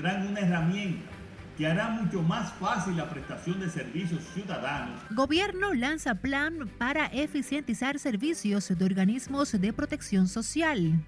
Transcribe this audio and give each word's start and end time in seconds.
tendrán 0.00 0.28
una 0.28 0.40
herramienta 0.40 1.02
que 1.58 1.66
hará 1.66 1.90
mucho 1.90 2.22
más 2.22 2.50
fácil 2.54 2.96
la 2.96 3.10
prestación 3.10 3.60
de 3.60 3.68
servicios 3.68 4.22
ciudadanos. 4.32 4.98
Gobierno 5.10 5.74
lanza 5.74 6.14
plan 6.14 6.70
para 6.78 7.06
eficientizar 7.08 7.98
servicios 7.98 8.66
de 8.68 8.82
organismos 8.82 9.52
de 9.52 9.72
protección 9.74 10.26
social. 10.26 11.04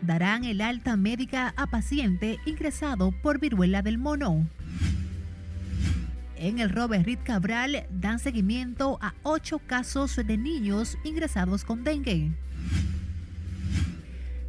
Darán 0.00 0.44
el 0.44 0.60
alta 0.60 0.96
médica 0.96 1.54
a 1.56 1.68
paciente 1.68 2.38
ingresado 2.46 3.12
por 3.22 3.38
viruela 3.38 3.82
del 3.82 3.98
mono. 3.98 4.48
En 6.34 6.58
el 6.58 6.70
Robert 6.70 7.06
Reed 7.06 7.20
Cabral 7.22 7.86
dan 7.90 8.18
seguimiento 8.18 8.98
a 9.00 9.14
ocho 9.22 9.60
casos 9.60 10.16
de 10.16 10.36
niños 10.36 10.98
ingresados 11.04 11.64
con 11.64 11.84
dengue. 11.84 12.32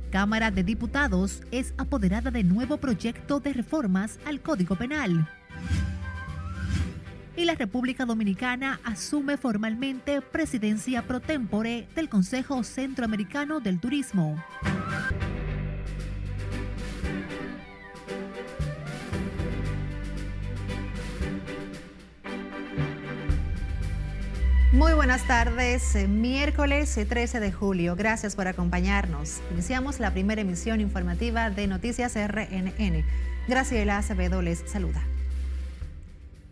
Cámara 0.09 0.51
de 0.51 0.63
Diputados 0.63 1.41
es 1.51 1.73
apoderada 1.77 2.31
de 2.31 2.43
nuevo 2.43 2.77
proyecto 2.77 3.39
de 3.39 3.53
reformas 3.53 4.19
al 4.25 4.41
Código 4.41 4.75
Penal. 4.75 5.27
Y 7.35 7.45
la 7.45 7.55
República 7.55 8.05
Dominicana 8.05 8.79
asume 8.83 9.37
formalmente 9.37 10.21
presidencia 10.21 11.03
pro 11.03 11.19
tempore 11.19 11.87
del 11.95 12.09
Consejo 12.09 12.63
Centroamericano 12.63 13.59
del 13.59 13.79
Turismo. 13.79 14.43
Muy 24.79 24.93
buenas 24.93 25.27
tardes, 25.27 25.93
eh, 25.95 26.07
miércoles 26.07 26.97
13 26.97 27.37
eh, 27.37 27.41
de 27.41 27.51
julio. 27.51 27.97
Gracias 27.97 28.37
por 28.37 28.47
acompañarnos. 28.47 29.41
Iniciamos 29.51 29.99
la 29.99 30.13
primera 30.13 30.39
emisión 30.39 30.79
informativa 30.79 31.49
de 31.49 31.67
Noticias 31.67 32.15
RNN. 32.15 33.03
Graciela 33.49 33.97
Acevedo 33.97 34.41
les 34.41 34.59
saluda. 34.59 35.03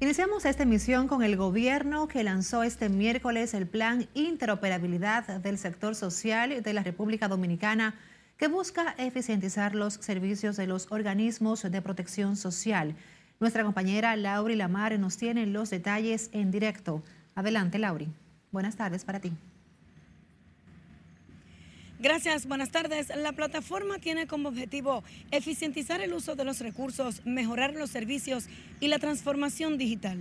Iniciamos 0.02 0.44
esta 0.44 0.64
emisión 0.64 1.08
con 1.08 1.24
el 1.24 1.38
gobierno 1.38 2.10
que 2.10 2.22
lanzó 2.26 2.64
este 2.64 2.90
miércoles 2.90 3.54
el 3.54 3.66
Plan 3.66 4.10
Interoperabilidad 4.14 5.40
del 5.40 5.58
Sector 5.58 5.96
Social 5.96 6.62
de 6.62 6.74
la 6.74 6.84
República 6.84 7.30
Dominicana 7.30 7.96
que 8.36 8.50
busca 8.50 8.94
eficientizar 8.98 9.74
los 9.74 9.94
servicios 9.94 10.58
de 10.58 10.68
los 10.68 10.92
organismos 10.92 11.64
de 11.64 11.82
protección 11.82 12.36
social. 12.36 12.94
Nuestra 13.40 13.64
compañera 13.64 14.18
Lauri 14.18 14.58
Lamar 14.58 15.00
nos 15.00 15.16
tiene 15.16 15.46
los 15.46 15.70
detalles 15.70 16.30
en 16.34 16.52
directo. 16.52 17.04
Adelante, 17.38 17.78
Lauri. 17.78 18.08
Buenas 18.52 18.76
tardes 18.76 19.06
para 19.06 19.20
ti. 19.20 19.32
Gracias, 22.00 22.48
buenas 22.48 22.72
tardes. 22.72 23.16
La 23.16 23.32
plataforma 23.32 24.00
tiene 24.00 24.26
como 24.26 24.50
objetivo 24.50 25.04
eficientizar 25.30 26.02
el 26.02 26.14
uso 26.14 26.36
de 26.36 26.44
los 26.44 26.62
recursos, 26.62 27.24
mejorar 27.28 27.76
los 27.76 27.92
servicios 27.92 28.50
y 28.80 28.88
la 28.88 28.98
transformación 28.98 29.78
digital. 29.78 30.18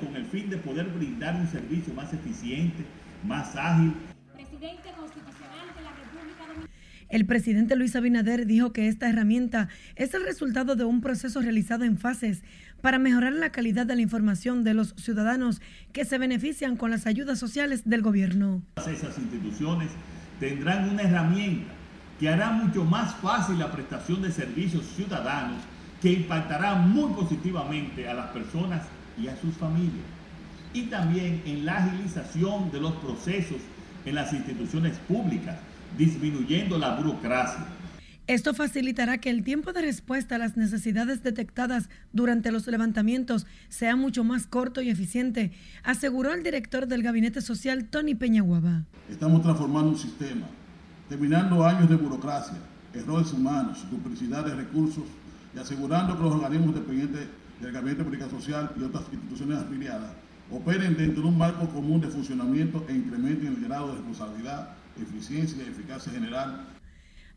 Con 0.00 0.16
el 0.16 0.26
fin 0.26 0.50
de 0.50 0.56
poder 0.56 0.88
brindar 0.88 1.36
un 1.36 1.46
servicio 1.46 1.94
más 1.94 2.12
eficiente, 2.12 2.84
más 3.24 3.54
ágil. 3.54 3.94
Presidente 4.34 4.90
constitucional 4.96 5.68
de 5.76 5.82
la 5.82 5.90
República 5.92 6.46
Dominicana. 6.48 6.68
El 7.08 7.24
presidente 7.24 7.76
Luis 7.76 7.94
Abinader 7.94 8.46
dijo 8.46 8.72
que 8.72 8.88
esta 8.88 9.08
herramienta 9.08 9.68
es 9.94 10.12
el 10.12 10.24
resultado 10.24 10.74
de 10.74 10.84
un 10.84 11.00
proceso 11.00 11.40
realizado 11.40 11.84
en 11.84 11.98
fases 11.98 12.42
para 12.80 12.98
mejorar 12.98 13.32
la 13.32 13.50
calidad 13.50 13.86
de 13.86 13.96
la 13.96 14.02
información 14.02 14.64
de 14.64 14.74
los 14.74 14.94
ciudadanos 14.96 15.60
que 15.92 16.04
se 16.04 16.18
benefician 16.18 16.76
con 16.76 16.90
las 16.90 17.06
ayudas 17.06 17.38
sociales 17.38 17.82
del 17.84 18.02
gobierno. 18.02 18.62
Esas 18.76 19.18
instituciones 19.18 19.90
tendrán 20.38 20.88
una 20.88 21.02
herramienta 21.02 21.72
que 22.18 22.28
hará 22.28 22.50
mucho 22.50 22.84
más 22.84 23.14
fácil 23.16 23.58
la 23.58 23.70
prestación 23.70 24.22
de 24.22 24.32
servicios 24.32 24.84
ciudadanos 24.96 25.58
que 26.00 26.12
impactará 26.12 26.74
muy 26.74 27.12
positivamente 27.12 28.08
a 28.08 28.14
las 28.14 28.26
personas 28.30 28.82
y 29.20 29.28
a 29.28 29.36
sus 29.36 29.54
familias. 29.56 30.06
Y 30.72 30.82
también 30.82 31.42
en 31.44 31.64
la 31.64 31.78
agilización 31.78 32.70
de 32.70 32.80
los 32.80 32.92
procesos 32.94 33.58
en 34.04 34.14
las 34.14 34.32
instituciones 34.32 34.96
públicas, 35.08 35.56
disminuyendo 35.96 36.78
la 36.78 36.94
burocracia 36.94 37.66
esto 38.28 38.52
facilitará 38.52 39.16
que 39.18 39.30
el 39.30 39.42
tiempo 39.42 39.72
de 39.72 39.80
respuesta 39.80 40.34
a 40.34 40.38
las 40.38 40.58
necesidades 40.58 41.22
detectadas 41.22 41.88
durante 42.12 42.52
los 42.52 42.66
levantamientos 42.66 43.46
sea 43.70 43.96
mucho 43.96 44.22
más 44.22 44.46
corto 44.46 44.82
y 44.82 44.90
eficiente, 44.90 45.52
aseguró 45.82 46.34
el 46.34 46.42
director 46.42 46.86
del 46.86 47.02
Gabinete 47.02 47.40
Social, 47.40 47.86
Tony 47.86 48.14
Peñaguaba. 48.14 48.84
Estamos 49.10 49.42
transformando 49.42 49.92
un 49.92 49.98
sistema, 49.98 50.46
terminando 51.08 51.64
años 51.64 51.88
de 51.88 51.96
burocracia, 51.96 52.58
errores 52.92 53.32
humanos, 53.32 53.86
duplicidad 53.90 54.44
de 54.44 54.54
recursos 54.54 55.04
y 55.56 55.58
asegurando 55.58 56.14
que 56.14 56.22
los 56.22 56.34
organismos 56.34 56.74
dependientes 56.74 57.26
del 57.62 57.72
Gabinete 57.72 58.00
de 58.00 58.04
Política 58.04 58.30
Social 58.30 58.70
y 58.78 58.82
otras 58.82 59.04
instituciones 59.10 59.58
afiliadas 59.58 60.10
operen 60.50 60.98
dentro 60.98 61.22
de 61.22 61.28
un 61.28 61.38
marco 61.38 61.66
común 61.70 62.02
de 62.02 62.08
funcionamiento 62.08 62.84
e 62.90 62.92
incrementen 62.92 63.46
el 63.46 63.64
grado 63.64 63.88
de 63.88 63.94
responsabilidad, 63.94 64.68
eficiencia 65.00 65.64
y 65.64 65.68
eficacia 65.70 66.12
general 66.12 66.77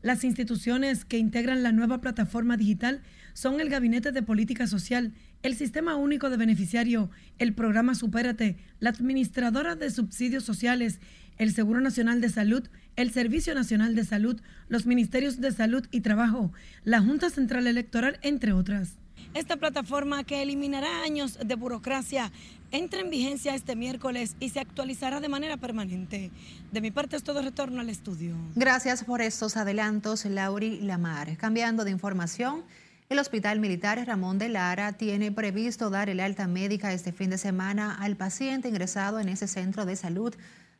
las 0.01 0.23
instituciones 0.23 1.05
que 1.05 1.17
integran 1.17 1.63
la 1.63 1.71
nueva 1.71 2.01
plataforma 2.01 2.57
digital 2.57 3.01
son 3.33 3.61
el 3.61 3.69
Gabinete 3.69 4.11
de 4.11 4.23
Política 4.23 4.67
Social, 4.67 5.13
el 5.43 5.55
Sistema 5.55 5.95
Único 5.95 6.29
de 6.29 6.37
Beneficiario, 6.37 7.09
el 7.39 7.53
Programa 7.53 7.95
Supérate, 7.95 8.57
la 8.79 8.89
Administradora 8.89 9.75
de 9.75 9.89
Subsidios 9.89 10.43
Sociales, 10.43 10.99
el 11.37 11.53
Seguro 11.53 11.81
Nacional 11.81 12.21
de 12.21 12.29
Salud, 12.29 12.67
el 12.95 13.11
Servicio 13.11 13.55
Nacional 13.55 13.95
de 13.95 14.05
Salud, 14.05 14.41
los 14.67 14.85
Ministerios 14.85 15.39
de 15.39 15.51
Salud 15.51 15.85
y 15.91 16.01
Trabajo, 16.01 16.51
la 16.83 17.01
Junta 17.01 17.29
Central 17.29 17.67
Electoral, 17.67 18.19
entre 18.21 18.53
otras. 18.53 18.97
Esta 19.33 19.57
plataforma 19.57 20.23
que 20.23 20.41
eliminará 20.41 21.03
años 21.03 21.39
de 21.43 21.55
burocracia 21.55 22.31
entra 22.71 23.01
en 23.01 23.09
vigencia 23.09 23.53
este 23.55 23.75
miércoles 23.75 24.35
y 24.39 24.49
se 24.49 24.59
actualizará 24.59 25.19
de 25.19 25.29
manera 25.29 25.57
permanente. 25.57 26.31
De 26.71 26.81
mi 26.81 26.91
parte 26.91 27.15
es 27.15 27.23
todo 27.23 27.41
retorno 27.41 27.81
al 27.81 27.89
estudio. 27.89 28.35
Gracias 28.55 29.03
por 29.03 29.21
estos 29.21 29.57
adelantos, 29.57 30.25
Lauri 30.25 30.81
Lamar. 30.81 31.37
Cambiando 31.37 31.83
de 31.83 31.91
información, 31.91 32.63
el 33.09 33.19
Hospital 33.19 33.59
Militar 33.59 34.01
Ramón 34.07 34.37
de 34.37 34.49
Lara 34.49 34.93
tiene 34.93 35.31
previsto 35.31 35.89
dar 35.89 36.09
el 36.09 36.21
alta 36.21 36.47
médica 36.47 36.93
este 36.93 37.11
fin 37.11 37.29
de 37.29 37.37
semana 37.37 37.95
al 37.95 38.15
paciente 38.15 38.69
ingresado 38.69 39.19
en 39.19 39.29
ese 39.29 39.47
centro 39.47 39.85
de 39.85 39.95
salud 39.95 40.33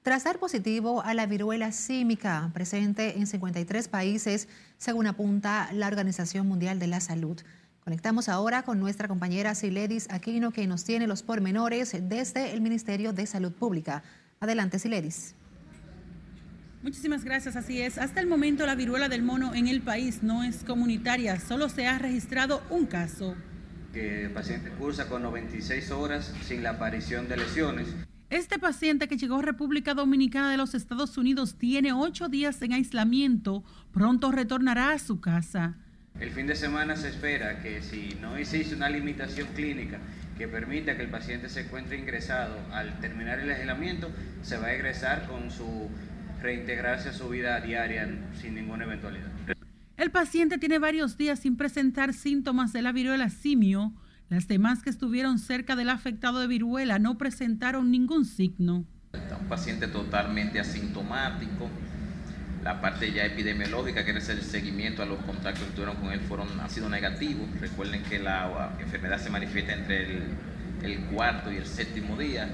tras 0.03 0.23
dar 0.23 0.39
positivo 0.39 1.03
a 1.03 1.13
la 1.13 1.27
viruela 1.27 1.71
símica 1.71 2.49
presente 2.53 3.19
en 3.19 3.27
53 3.27 3.87
países, 3.87 4.47
según 4.77 5.05
apunta 5.05 5.69
la 5.73 5.87
Organización 5.87 6.47
Mundial 6.47 6.79
de 6.79 6.87
la 6.87 7.01
Salud. 7.01 7.39
Conectamos 7.83 8.29
ahora 8.29 8.61
con 8.61 8.79
nuestra 8.79 9.07
compañera 9.07 9.55
Siledis 9.55 10.07
Aquino, 10.11 10.51
que 10.51 10.67
nos 10.67 10.83
tiene 10.83 11.07
los 11.07 11.23
pormenores 11.23 11.95
desde 11.99 12.53
el 12.53 12.61
Ministerio 12.61 13.11
de 13.11 13.25
Salud 13.25 13.51
Pública. 13.51 14.03
Adelante, 14.39 14.77
Siledis. 14.77 15.33
Muchísimas 16.83 17.23
gracias, 17.23 17.55
así 17.55 17.81
es. 17.81 17.97
Hasta 17.97 18.21
el 18.21 18.27
momento 18.27 18.67
la 18.67 18.75
viruela 18.75 19.09
del 19.09 19.23
mono 19.23 19.55
en 19.55 19.67
el 19.67 19.81
país 19.81 20.21
no 20.21 20.43
es 20.43 20.63
comunitaria, 20.63 21.39
solo 21.39 21.69
se 21.69 21.87
ha 21.87 21.97
registrado 21.97 22.61
un 22.69 22.85
caso. 22.85 23.35
Que 23.93 24.25
el 24.25 24.31
paciente 24.31 24.69
cursa 24.69 25.07
con 25.09 25.23
96 25.23 25.89
horas 25.89 26.33
sin 26.43 26.61
la 26.61 26.71
aparición 26.71 27.27
de 27.27 27.37
lesiones. 27.37 27.87
Este 28.29 28.59
paciente 28.59 29.07
que 29.07 29.17
llegó 29.17 29.39
a 29.39 29.41
República 29.41 29.95
Dominicana 29.95 30.51
de 30.51 30.57
los 30.57 30.75
Estados 30.75 31.17
Unidos 31.17 31.55
tiene 31.55 31.93
ocho 31.93 32.29
días 32.29 32.61
en 32.61 32.73
aislamiento, 32.73 33.63
pronto 33.91 34.31
retornará 34.31 34.91
a 34.91 34.99
su 34.99 35.19
casa. 35.19 35.77
El 36.19 36.31
fin 36.31 36.47
de 36.47 36.55
semana 36.55 36.95
se 36.95 37.09
espera 37.09 37.61
que 37.61 37.81
si 37.81 38.17
no 38.21 38.35
existe 38.35 38.75
una 38.75 38.89
limitación 38.89 39.47
clínica 39.55 39.99
que 40.37 40.47
permita 40.47 40.95
que 40.95 41.03
el 41.03 41.09
paciente 41.09 41.49
se 41.49 41.61
encuentre 41.61 41.97
ingresado 41.97 42.57
al 42.71 42.99
terminar 42.99 43.39
el 43.39 43.51
aislamiento, 43.51 44.11
se 44.41 44.57
va 44.57 44.67
a 44.67 44.73
egresar 44.73 45.27
con 45.27 45.51
su 45.51 45.89
reintegrarse 46.41 47.09
a 47.09 47.13
su 47.13 47.29
vida 47.29 47.59
diaria 47.61 48.07
sin 48.39 48.55
ninguna 48.55 48.85
eventualidad. 48.85 49.27
El 49.97 50.09
paciente 50.09 50.57
tiene 50.57 50.79
varios 50.79 51.17
días 51.17 51.39
sin 51.39 51.57
presentar 51.57 52.13
síntomas 52.13 52.73
de 52.73 52.81
la 52.81 52.91
viruela 52.91 53.29
simio. 53.29 53.93
Las 54.29 54.47
demás 54.47 54.81
que 54.81 54.89
estuvieron 54.89 55.37
cerca 55.37 55.75
del 55.75 55.89
afectado 55.89 56.39
de 56.39 56.47
viruela 56.47 56.97
no 56.97 57.17
presentaron 57.17 57.91
ningún 57.91 58.25
signo. 58.25 58.85
Un 59.13 59.47
paciente 59.47 59.87
totalmente 59.87 60.59
asintomático, 60.59 61.69
la 62.63 62.79
parte 62.79 63.11
ya 63.11 63.25
epidemiológica, 63.25 64.05
que 64.05 64.11
es 64.11 64.29
el 64.29 64.41
seguimiento 64.41 65.01
a 65.01 65.05
los 65.05 65.19
contactos 65.19 65.63
que 65.65 65.71
tuvieron 65.71 65.95
con 65.95 66.11
él, 66.11 66.19
fueron, 66.21 66.47
han 66.59 66.69
sido 66.69 66.89
negativos. 66.89 67.47
Recuerden 67.59 68.03
que 68.03 68.19
la 68.19 68.71
enfermedad 68.79 69.17
se 69.19 69.29
manifiesta 69.29 69.73
entre 69.73 70.17
el, 70.17 70.23
el 70.83 70.99
cuarto 71.05 71.51
y 71.51 71.57
el 71.57 71.65
séptimo 71.65 72.17
día. 72.17 72.47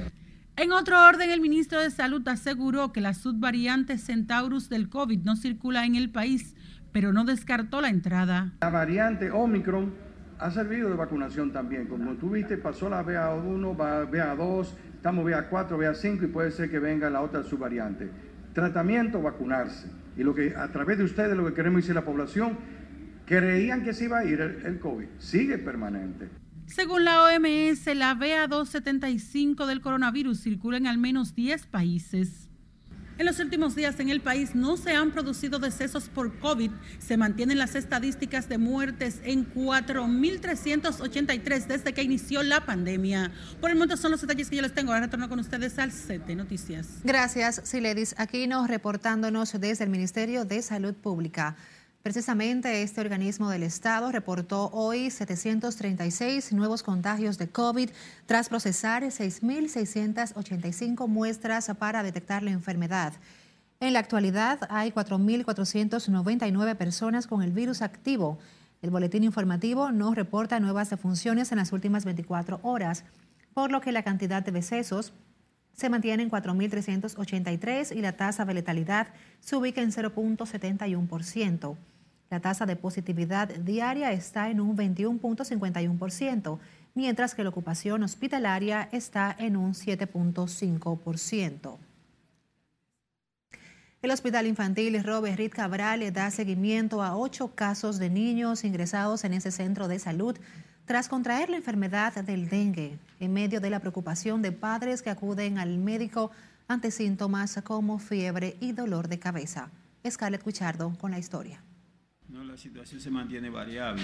En 0.56 0.71
otro 0.71 1.06
orden, 1.06 1.30
el 1.30 1.42
ministro 1.42 1.80
de 1.80 1.92
Salud 1.92 2.27
aseguró 2.27 2.92
que 2.92 3.01
la 3.01 3.13
subvariante 3.13 3.98
Centaurus 3.98 4.69
del 4.69 4.89
COVID 4.89 5.24
no 5.24 5.36
circula 5.36 5.86
en 5.86 5.95
el 5.95 6.09
país, 6.09 6.56
pero 6.92 7.13
no 7.13 7.25
descartó 7.25 7.81
la 7.81 7.89
entrada. 7.89 8.54
La 8.62 8.69
variante 8.69 9.30
Omicron 9.30 9.94
ha 10.39 10.51
servido 10.51 10.89
de 10.89 10.95
vacunación 10.95 11.51
también. 11.51 11.86
Como 11.88 12.13
tú 12.13 12.31
viste, 12.31 12.57
pasó 12.57 12.89
la 12.89 13.04
BA1, 13.06 13.75
BA2, 14.09 14.68
estamos 14.95 15.25
BA4, 15.25 15.69
BA5 15.69 16.24
y 16.24 16.27
puede 16.27 16.51
ser 16.51 16.71
que 16.71 16.80
venga 16.80 17.09
la 17.09 17.21
otra 17.21 17.44
subvariante. 17.44 18.09
Tratamiento, 18.57 19.21
vacunarse. 19.21 19.88
Y 20.18 20.24
lo 20.24 20.33
que 20.33 20.56
a 20.56 20.68
través 20.71 20.98
de 20.98 21.04
ustedes 21.04 21.38
lo 21.38 21.45
que 21.45 21.54
queremos 21.54 21.81
decir 21.81 21.92
a 21.92 22.00
la 22.01 22.06
población, 22.06 22.57
Creían 23.27 23.83
que 23.83 23.94
se 23.94 24.06
iba 24.06 24.19
a 24.19 24.25
ir 24.25 24.39
el, 24.39 24.65
el 24.65 24.80
COVID, 24.80 25.06
sigue 25.19 25.57
permanente. 25.57 26.30
Según 26.65 27.04
la 27.04 27.24
OMS, 27.24 27.86
la 27.94 28.15
BA275 28.15 29.65
del 29.65 29.81
coronavirus 29.81 30.39
circula 30.39 30.77
en 30.77 30.88
al 30.88 30.98
menos 30.98 31.36
10 31.36 31.65
países. 31.68 32.46
En 33.19 33.25
los 33.25 33.40
últimos 33.40 33.75
días 33.75 34.00
en 34.00 34.10
el 34.10 34.22
país 34.22 34.54
no 34.54 34.78
se 34.78 34.96
han 34.96 35.12
producido 35.12 35.58
decesos 35.58 36.08
por 36.08 36.38
COVID. 36.38 36.69
Se 37.00 37.18
mantienen 37.18 37.58
las 37.58 37.74
estadísticas 37.74 38.48
de 38.48 38.60
muertes 38.60 39.22
en 39.24 39.52
4.383 39.56 41.66
desde 41.66 41.94
que 41.94 42.04
inició 42.04 42.44
la 42.44 42.68
pandemia. 42.68 43.31
Por 43.60 43.72
el 43.72 43.75
momento 43.75 43.98
son 43.98 44.12
los 44.12 44.22
detalles 44.22 44.52
que 44.52 44.58
yo 44.58 44.62
les 44.62 44.75
tengo. 44.75 44.92
Ahora 44.92 45.06
retorno 45.06 45.30
con 45.30 45.40
ustedes 45.40 45.80
al 45.80 45.92
set 45.92 46.28
noticias. 46.28 47.00
Gracias, 47.04 47.60
Siledis 47.64 48.14
Aquino, 48.19 48.68
reportándonos 48.68 49.60
desde 49.60 49.86
el 49.86 49.90
Ministerio 49.90 50.46
de 50.46 50.62
Salud 50.62 50.94
Pública. 50.94 51.56
Precisamente 52.03 52.83
este 52.83 53.01
organismo 53.01 53.49
del 53.49 53.63
Estado 53.63 54.11
reportó 54.11 54.69
hoy 54.71 55.09
736 55.09 56.53
nuevos 56.53 56.83
contagios 56.83 57.38
de 57.38 57.49
COVID 57.49 57.89
tras 58.25 58.47
procesar 58.49 59.03
6.685 59.03 61.07
muestras 61.07 61.69
para 61.77 62.03
detectar 62.03 62.44
la 62.44 62.51
enfermedad. 62.51 63.13
En 63.79 63.94
la 63.94 63.99
actualidad 63.99 64.59
hay 64.69 64.91
4.499 64.91 66.75
personas 66.75 67.27
con 67.27 67.44
el 67.44 67.51
virus 67.51 67.81
activo. 67.81 68.39
El 68.81 68.89
boletín 68.89 69.23
informativo 69.23 69.91
no 69.91 70.13
reporta 70.13 70.59
nuevas 70.59 70.89
defunciones 70.89 71.51
en 71.51 71.57
las 71.57 71.73
últimas 71.73 72.05
24 72.05 72.59
horas, 72.63 73.03
por 73.53 73.71
lo 73.71 73.81
que 73.81 73.91
la 73.91 74.03
cantidad 74.03 74.44
de 74.44 74.51
decesos 74.51 75.13
se 75.77 75.89
mantiene 75.89 76.24
en 76.24 76.31
4.383 76.31 77.95
y 77.95 78.01
la 78.01 78.13
tasa 78.13 78.45
de 78.45 78.56
letalidad 78.56 79.09
se 79.39 79.56
ubica 79.56 79.81
en 79.81 79.91
0.71%. 79.91 81.75
La 82.31 82.39
tasa 82.39 82.65
de 82.65 82.75
positividad 82.75 83.50
diaria 83.50 84.12
está 84.12 84.50
en 84.50 84.59
un 84.59 84.75
21.51%, 84.75 86.57
mientras 86.95 87.35
que 87.35 87.44
la 87.44 87.50
ocupación 87.50 88.01
hospitalaria 88.01 88.89
está 88.91 89.35
en 89.38 89.56
un 89.56 89.75
7.5%. 89.75 91.77
El 94.01 94.12
Hospital 94.12 94.47
Infantil 94.47 95.03
Robert 95.03 95.38
Reed 95.38 95.51
Cabral 95.51 96.12
da 96.12 96.31
seguimiento 96.31 97.03
a 97.03 97.15
ocho 97.15 97.53
casos 97.53 98.00
de 98.00 98.09
niños 98.09 98.63
ingresados 98.63 99.23
en 99.23 99.33
ese 99.33 99.51
centro 99.51 99.88
de 99.88 100.00
salud 100.00 100.39
tras 100.88 101.10
contraer 101.10 101.50
la 101.50 101.57
enfermedad 101.57 102.16
del 102.24 102.48
dengue, 102.48 102.98
en 103.19 103.34
medio 103.34 103.60
de 103.60 103.69
la 103.69 103.81
preocupación 103.81 104.42
de 104.42 104.54
padres 104.54 105.01
que 105.01 105.10
acuden 105.10 105.57
al 105.57 105.78
médico 105.78 106.31
ante 106.69 106.92
síntomas 106.92 107.60
como 107.62 108.00
fiebre 108.00 108.56
y 108.62 108.72
dolor 108.72 109.10
de 109.10 109.19
cabeza. 109.19 109.69
Scarlett 110.10 110.42
Cuchardo 110.42 110.98
con 110.98 111.12
la 111.12 111.19
historia. 111.19 111.62
No, 112.30 112.42
la 112.45 112.56
situación 112.56 113.01
se 113.01 113.12
mantiene 113.12 113.50
variable. 113.50 114.01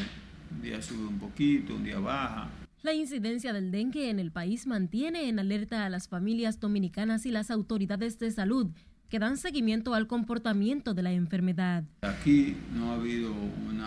Un 0.51 0.62
día 0.62 0.81
sube 0.81 1.07
un 1.07 1.19
poquito, 1.19 1.74
un 1.74 1.85
día 1.85 2.00
baja. 2.00 2.50
La 2.81 2.94
incidencia 2.94 3.53
del 3.53 3.71
dengue 3.71 4.09
en 4.09 4.19
el 4.19 4.33
país 4.33 4.68
mantiene 4.68 5.29
en 5.29 5.39
alerta 5.39 5.86
a 5.86 5.89
las 5.89 6.09
familias 6.09 6.59
dominicanas 6.59 7.25
y 7.25 7.31
las 7.31 7.50
autoridades 7.50 8.19
de 8.19 8.29
salud 8.29 8.71
que 9.07 9.19
dan 9.19 9.38
seguimiento 9.38 9.94
al 9.94 10.07
comportamiento 10.07 10.94
de 10.94 11.03
la 11.03 11.13
enfermedad. 11.13 11.86
Aquí 12.01 12.57
no 12.74 12.91
ha 12.91 12.95
habido 12.95 13.31
un 13.31 13.81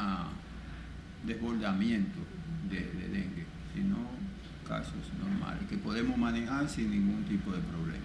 desbordamiento 1.27 2.36
de, 2.69 2.77
de 2.77 3.09
dengue, 3.09 3.47
sino 3.75 3.97
casos 4.67 4.95
normales 5.19 5.63
que 5.69 5.77
podemos 5.77 6.17
manejar 6.17 6.69
sin 6.69 6.91
ningún 6.91 7.25
tipo 7.25 7.53
de 7.53 7.59
problema. 7.59 8.05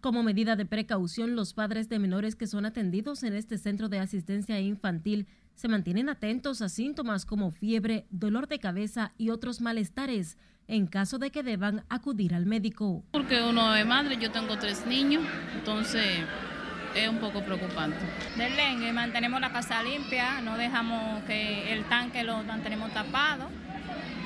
Como 0.00 0.22
medida 0.22 0.56
de 0.56 0.66
precaución, 0.66 1.36
los 1.36 1.54
padres 1.54 1.88
de 1.88 1.98
menores 1.98 2.34
que 2.34 2.46
son 2.46 2.66
atendidos 2.66 3.22
en 3.22 3.34
este 3.34 3.56
centro 3.56 3.88
de 3.88 4.00
asistencia 4.00 4.58
infantil 4.60 5.28
se 5.54 5.68
mantienen 5.68 6.08
atentos 6.08 6.60
a 6.60 6.68
síntomas 6.68 7.24
como 7.24 7.50
fiebre, 7.50 8.06
dolor 8.10 8.48
de 8.48 8.58
cabeza 8.58 9.12
y 9.16 9.30
otros 9.30 9.60
malestares 9.60 10.38
en 10.66 10.86
caso 10.86 11.18
de 11.18 11.30
que 11.30 11.42
deban 11.42 11.84
acudir 11.88 12.34
al 12.34 12.46
médico. 12.46 13.04
Porque 13.12 13.42
uno 13.42 13.76
es 13.76 13.86
madre, 13.86 14.16
yo 14.20 14.30
tengo 14.30 14.58
tres 14.58 14.86
niños, 14.86 15.22
entonces 15.54 16.04
es 16.96 17.08
un 17.08 17.18
poco 17.18 17.44
preocupante. 17.44 17.98
Del 18.36 18.56
dengue 18.56 18.92
mantenemos 18.92 19.40
la 19.40 19.52
casa 19.52 19.82
limpia, 19.82 20.40
no 20.40 20.56
dejamos 20.56 21.22
que 21.24 21.72
el 21.72 21.84
tanque 21.84 22.24
lo 22.24 22.42
mantenemos 22.42 22.92
tapado 22.92 23.48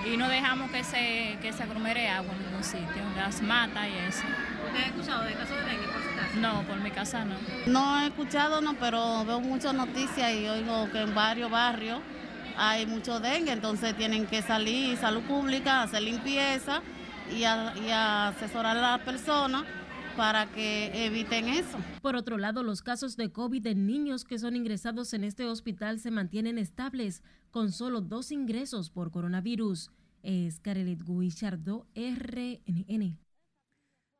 y 0.06 0.16
no 0.16 0.28
dejamos 0.28 0.70
que 0.70 0.84
se, 0.84 1.36
que 1.42 1.52
se 1.52 1.62
aglomere 1.62 2.08
agua 2.08 2.32
en 2.32 2.46
ningún 2.46 2.64
sitio, 2.64 3.02
las 3.16 3.42
mata 3.42 3.88
y 3.88 3.96
eso. 4.08 4.22
¿Usted 4.66 4.80
ha 4.80 4.86
escuchado 4.86 5.24
de 5.24 5.32
casos 5.34 5.56
de 5.56 5.64
dengue 5.64 5.86
por 5.86 6.02
su 6.02 6.16
casa? 6.16 6.36
No, 6.36 6.62
por 6.62 6.76
mi 6.78 6.90
casa 6.90 7.24
no. 7.24 7.34
No 7.66 8.00
he 8.00 8.06
escuchado, 8.06 8.60
no, 8.60 8.74
pero 8.74 9.24
veo 9.24 9.40
muchas 9.40 9.74
noticias 9.74 10.32
y 10.32 10.46
oigo 10.46 10.90
que 10.92 11.00
en 11.00 11.14
varios 11.14 11.50
barrios 11.50 12.00
hay 12.56 12.86
mucho 12.86 13.20
dengue, 13.20 13.52
entonces 13.52 13.96
tienen 13.96 14.26
que 14.26 14.42
salir 14.42 14.96
salud 14.96 15.22
pública, 15.22 15.82
hacer 15.82 16.02
limpieza 16.02 16.80
y, 17.30 17.44
a, 17.44 17.74
y 17.84 17.90
a 17.90 18.28
asesorar 18.28 18.76
a 18.76 18.80
las 18.80 19.00
personas 19.00 19.64
para 20.16 20.50
que 20.50 21.06
eviten 21.06 21.48
eso. 21.48 21.78
Por 22.00 22.16
otro 22.16 22.38
lado, 22.38 22.62
los 22.62 22.82
casos 22.82 23.16
de 23.16 23.30
COVID 23.30 23.66
en 23.66 23.86
niños 23.86 24.24
que 24.24 24.38
son 24.38 24.56
ingresados 24.56 25.12
en 25.12 25.24
este 25.24 25.44
hospital 25.44 26.00
se 26.00 26.10
mantienen 26.10 26.58
estables, 26.58 27.22
con 27.50 27.72
solo 27.72 28.00
dos 28.00 28.32
ingresos 28.32 28.90
por 28.90 29.10
coronavirus. 29.10 29.90
Es 30.22 30.58
Carelet 30.60 31.02
Guichardo, 31.04 31.86
RNN. 31.94 33.18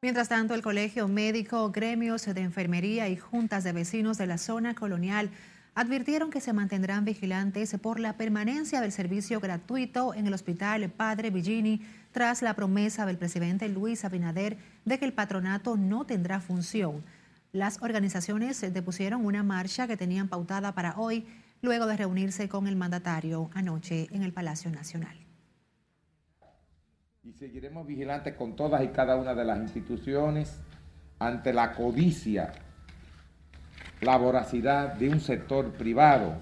Mientras 0.03 0.29
tanto, 0.29 0.55
el 0.55 0.63
Colegio 0.63 1.09
Médico, 1.09 1.71
gremios 1.73 2.27
de 2.27 2.41
enfermería 2.41 3.09
y 3.09 3.17
juntas 3.17 3.65
de 3.65 3.73
vecinos 3.73 4.19
de 4.19 4.27
la 4.27 4.39
zona 4.39 4.75
colonial 4.75 5.31
advirtieron 5.77 6.31
que 6.31 6.41
se 6.41 6.55
mantendrán 6.55 7.05
vigilantes 7.05 7.77
por 7.83 8.01
la 8.01 8.15
permanencia 8.15 8.81
del 8.81 8.93
servicio 8.93 9.41
gratuito 9.41 10.15
en 10.15 10.27
el 10.27 10.33
Hospital 10.33 10.89
Padre 10.89 11.29
Villini 11.29 11.83
tras 12.13 12.41
la 12.41 12.55
promesa 12.55 13.05
del 13.05 13.19
presidente 13.19 13.69
Luis 13.69 14.03
Abinader 14.07 14.57
de 14.87 14.99
que 14.99 15.05
el 15.05 15.13
patronato 15.13 15.77
no 15.77 16.07
tendrá 16.07 16.41
función. 16.41 17.05
Las 17.53 17.83
organizaciones 17.83 18.59
depusieron 18.73 19.27
una 19.27 19.43
marcha 19.43 19.87
que 19.87 19.99
tenían 19.99 20.29
pautada 20.29 20.75
para 20.75 20.97
hoy, 20.97 21.27
luego 21.61 21.87
de 21.87 21.99
reunirse 21.99 22.49
con 22.49 22.67
el 22.67 22.77
mandatario 22.77 23.51
anoche 23.53 24.09
en 24.13 24.23
el 24.23 24.33
Palacio 24.33 24.71
Nacional. 24.71 25.19
Y 27.23 27.35
seguiremos 27.35 27.87
vigilantes 27.87 28.35
con 28.35 28.57
todas 28.57 28.83
y 28.83 28.89
cada 28.89 29.17
una 29.17 29.35
de 29.35 29.45
las 29.45 29.59
instituciones 29.59 30.59
ante 31.19 31.53
la 31.53 31.73
codicia, 31.73 32.53
la 34.01 34.17
voracidad 34.17 34.95
de 34.95 35.09
un 35.09 35.21
sector 35.21 35.73
privado 35.73 36.35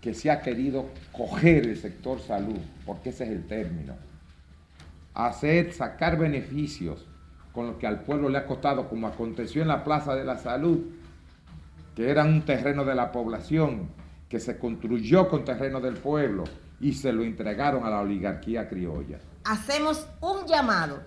que 0.00 0.14
se 0.14 0.30
ha 0.30 0.40
querido 0.40 0.86
coger 1.12 1.66
el 1.66 1.76
sector 1.76 2.20
salud, 2.20 2.58
porque 2.84 3.10
ese 3.10 3.24
es 3.24 3.30
el 3.30 3.46
término 3.46 3.94
hacer, 5.14 5.72
sacar 5.72 6.18
beneficios 6.18 7.06
con 7.52 7.66
lo 7.66 7.78
que 7.78 7.86
al 7.86 8.00
pueblo 8.00 8.28
le 8.28 8.38
ha 8.38 8.46
costado, 8.46 8.88
como 8.88 9.06
aconteció 9.06 9.62
en 9.62 9.68
la 9.68 9.84
Plaza 9.84 10.14
de 10.14 10.24
la 10.24 10.38
Salud, 10.38 10.80
que 11.94 12.10
era 12.10 12.24
un 12.24 12.42
terreno 12.42 12.84
de 12.84 12.94
la 12.94 13.12
población, 13.12 13.90
que 14.28 14.40
se 14.40 14.58
construyó 14.58 15.28
con 15.28 15.44
terreno 15.44 15.80
del 15.80 15.94
pueblo 15.94 16.44
y 16.80 16.94
se 16.94 17.12
lo 17.12 17.22
entregaron 17.22 17.84
a 17.84 17.90
la 17.90 18.00
oligarquía 18.00 18.68
criolla. 18.68 19.18
Hacemos 19.44 20.06
un 20.22 20.46
llamado 20.46 21.02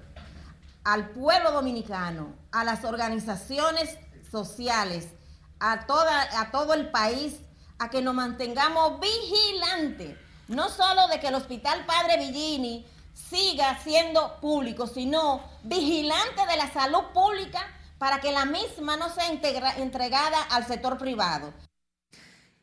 al 0.83 1.09
pueblo 1.09 1.51
dominicano, 1.51 2.35
a 2.51 2.63
las 2.63 2.85
organizaciones 2.85 3.97
sociales, 4.29 5.14
a, 5.59 5.85
toda, 5.85 6.39
a 6.39 6.51
todo 6.51 6.73
el 6.73 6.89
país, 6.89 7.35
a 7.79 7.89
que 7.89 8.01
nos 8.01 8.13
mantengamos 8.13 8.99
vigilantes, 8.99 10.17
no 10.47 10.69
solo 10.69 11.07
de 11.07 11.19
que 11.19 11.27
el 11.27 11.35
Hospital 11.35 11.85
Padre 11.85 12.17
Villini 12.17 12.85
siga 13.13 13.79
siendo 13.83 14.39
público, 14.39 14.87
sino 14.87 15.41
vigilante 15.63 16.45
de 16.49 16.57
la 16.57 16.71
salud 16.71 17.03
pública 17.13 17.61
para 17.97 18.19
que 18.19 18.31
la 18.31 18.45
misma 18.45 18.97
no 18.97 19.09
sea 19.09 19.29
entregada 19.77 20.41
al 20.51 20.65
sector 20.65 20.97
privado. 20.97 21.53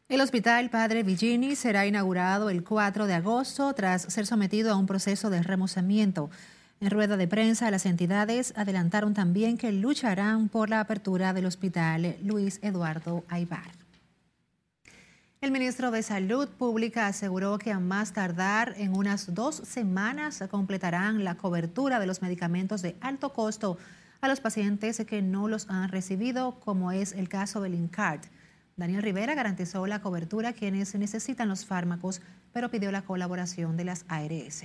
El 0.09 0.21
Hospital 0.21 0.69
Padre 0.69 1.03
Villini 1.03 1.57
será 1.57 1.87
inaugurado 1.87 2.51
el 2.51 2.65
4 2.65 3.07
de 3.07 3.15
agosto 3.15 3.73
tras 3.73 4.03
ser 4.03 4.27
sometido 4.27 4.73
a 4.73 4.77
un 4.77 4.85
proceso 4.85 5.31
de 5.31 5.43
remozamiento. 5.43 6.29
En 6.83 6.91
rueda 6.91 7.17
de 7.17 7.29
prensa, 7.29 7.71
las 7.71 7.87
entidades 7.87 8.53
adelantaron 8.57 9.15
también 9.15 9.57
que 9.57 9.71
lucharán 9.71 10.49
por 10.49 10.69
la 10.69 10.81
apertura 10.81 11.33
del 11.33 11.47
Hospital 11.47 12.17
Luis 12.25 12.59
Eduardo 12.61 13.23
Aibar. 13.29 13.71
El 15.41 15.53
ministro 15.53 15.93
de 15.93 16.03
Salud 16.03 16.49
Pública 16.49 17.07
aseguró 17.07 17.57
que 17.59 17.71
a 17.71 17.79
más 17.79 18.12
tardar 18.12 18.75
en 18.79 18.97
unas 18.97 19.33
dos 19.33 19.55
semanas 19.59 20.43
completarán 20.51 21.23
la 21.23 21.37
cobertura 21.37 22.01
de 22.01 22.07
los 22.07 22.21
medicamentos 22.21 22.83
de 22.83 22.97
alto 23.01 23.33
costo 23.33 23.79
a 24.21 24.27
los 24.27 24.41
pacientes 24.41 25.05
que 25.07 25.23
no 25.23 25.47
los 25.47 25.71
han 25.71 25.89
recibido, 25.89 26.59
como 26.59 26.91
es 26.91 27.12
el 27.12 27.29
caso 27.29 27.61
del 27.61 27.75
INCART. 27.75 28.25
Daniel 28.77 29.05
Rivera 29.05 29.37
garantizó 29.37 29.87
la 29.87 30.03
cobertura 30.03 30.49
a 30.49 30.53
quienes 30.53 30.97
necesitan 30.97 31.49
los 31.49 31.65
fármacos, 31.65 32.23
pero 32.53 32.73
pidió 32.73 32.91
la 32.91 33.03
colaboración 33.03 33.77
de 33.77 33.85
las 33.85 34.05
ARS. 34.09 34.65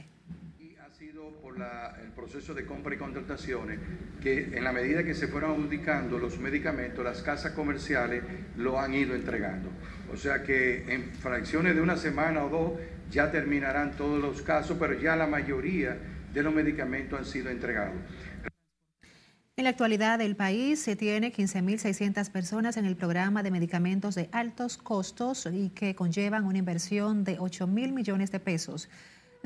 El 2.03 2.11
proceso 2.11 2.53
de 2.53 2.65
compra 2.65 2.93
y 2.93 2.97
contrataciones, 2.97 3.79
que 4.21 4.57
en 4.57 4.63
la 4.63 4.71
medida 4.71 5.03
que 5.03 5.13
se 5.13 5.27
fueron 5.27 5.51
adjudicando 5.51 6.19
los 6.19 6.37
medicamentos, 6.39 7.03
las 7.03 7.21
casas 7.21 7.53
comerciales 7.53 8.23
lo 8.57 8.79
han 8.79 8.93
ido 8.93 9.15
entregando. 9.15 9.69
O 10.13 10.17
sea 10.17 10.43
que 10.43 10.93
en 10.93 11.13
fracciones 11.15 11.75
de 11.75 11.81
una 11.81 11.97
semana 11.97 12.43
o 12.45 12.49
dos 12.49 12.71
ya 13.09 13.31
terminarán 13.31 13.91
todos 13.95 14.21
los 14.21 14.41
casos, 14.41 14.77
pero 14.79 14.93
ya 14.99 15.15
la 15.15 15.27
mayoría 15.27 15.97
de 16.33 16.43
los 16.43 16.53
medicamentos 16.53 17.19
han 17.19 17.25
sido 17.25 17.49
entregados. 17.49 17.95
En 19.55 19.63
la 19.63 19.71
actualidad, 19.71 20.21
el 20.21 20.35
país 20.35 20.79
se 20.79 20.95
tiene 20.95 21.33
15.600 21.33 22.29
personas 22.29 22.77
en 22.77 22.85
el 22.85 22.95
programa 22.95 23.41
de 23.41 23.49
medicamentos 23.49 24.13
de 24.13 24.29
altos 24.31 24.77
costos 24.77 25.49
y 25.51 25.71
que 25.71 25.95
conllevan 25.95 26.45
una 26.45 26.59
inversión 26.59 27.23
de 27.23 27.37
8 27.39 27.65
mil 27.65 27.91
millones 27.91 28.31
de 28.31 28.39
pesos. 28.39 28.87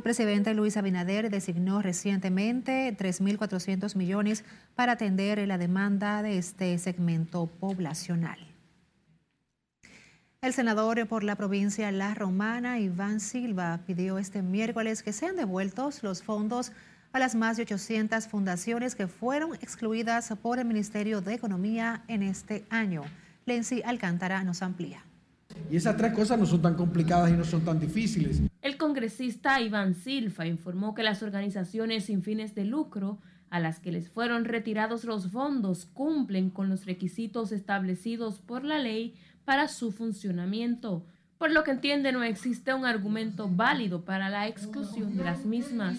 El 0.02 0.04
presidente 0.04 0.56
Luis 0.56 0.78
Abinader 0.78 1.30
designó 1.30 1.84
recientemente 1.84 2.98
3.400 2.98 3.96
millones 3.96 4.44
para 4.74 4.94
atender 4.94 5.48
la 5.48 5.60
demanda 5.60 6.24
de 6.24 6.40
este 6.40 6.76
segmento 6.80 7.46
poblacional. 7.46 8.40
El 10.42 10.54
senador 10.54 11.08
por 11.08 11.24
la 11.24 11.36
provincia 11.36 11.92
La 11.92 12.16
Romana, 12.16 12.80
Iván 12.80 13.20
Silva, 13.20 13.82
pidió 13.86 14.18
este 14.18 14.42
miércoles 14.42 15.04
que 15.04 15.14
sean 15.14 15.36
devueltos 15.36 16.02
los 16.02 16.24
fondos 16.24 16.72
a 17.14 17.20
las 17.20 17.36
más 17.36 17.58
de 17.58 17.64
800 17.64 18.28
fundaciones 18.28 18.96
que 18.96 19.06
fueron 19.06 19.54
excluidas 19.54 20.34
por 20.42 20.58
el 20.58 20.66
Ministerio 20.66 21.22
de 21.22 21.36
Economía 21.36 22.04
en 22.08 22.24
este 22.24 22.66
año. 22.72 23.04
Lenzi 23.46 23.84
Alcántara 23.86 24.44
nos 24.44 24.64
amplía. 24.64 25.06
Y 25.70 25.78
esas 25.78 25.98
tres 25.98 26.14
cosas 26.14 26.40
no 26.40 26.46
son 26.46 26.62
tan 26.62 26.76
complicadas 26.76 27.30
y 27.30 27.34
no 27.34 27.44
son 27.44 27.62
tan 27.62 27.80
difíciles. 27.80 28.42
El 28.62 28.78
congresista 28.78 29.60
Iván 29.62 29.96
Silva 29.96 30.46
informó 30.46 30.94
que 30.94 31.04
las 31.04 31.24
organizaciones 31.24 32.06
sin 32.06 32.24
fines 32.24 32.56
de 32.56 32.66
lucro 32.66 33.20
a 33.50 33.60
las 33.60 33.80
que 33.80 33.92
les 33.92 34.10
fueron 34.10 34.46
retirados 34.46 35.04
los 35.04 35.28
fondos 35.28 35.86
cumplen 35.86 36.50
con 36.50 36.70
los 36.70 36.86
requisitos 36.86 37.52
establecidos 37.52 38.40
por 38.40 38.64
la 38.64 38.80
ley 38.80 39.16
para 39.46 39.68
su 39.68 39.92
funcionamiento, 39.92 41.06
por 41.42 41.52
lo 41.52 41.64
que 41.64 41.72
entiende 41.72 42.12
no 42.12 42.24
existe 42.24 42.72
un 42.72 42.86
argumento 42.86 43.50
válido 43.50 44.06
para 44.06 44.30
la 44.30 44.48
exclusión 44.48 45.18
de 45.18 45.24
las 45.24 45.44
mismas. 45.44 45.98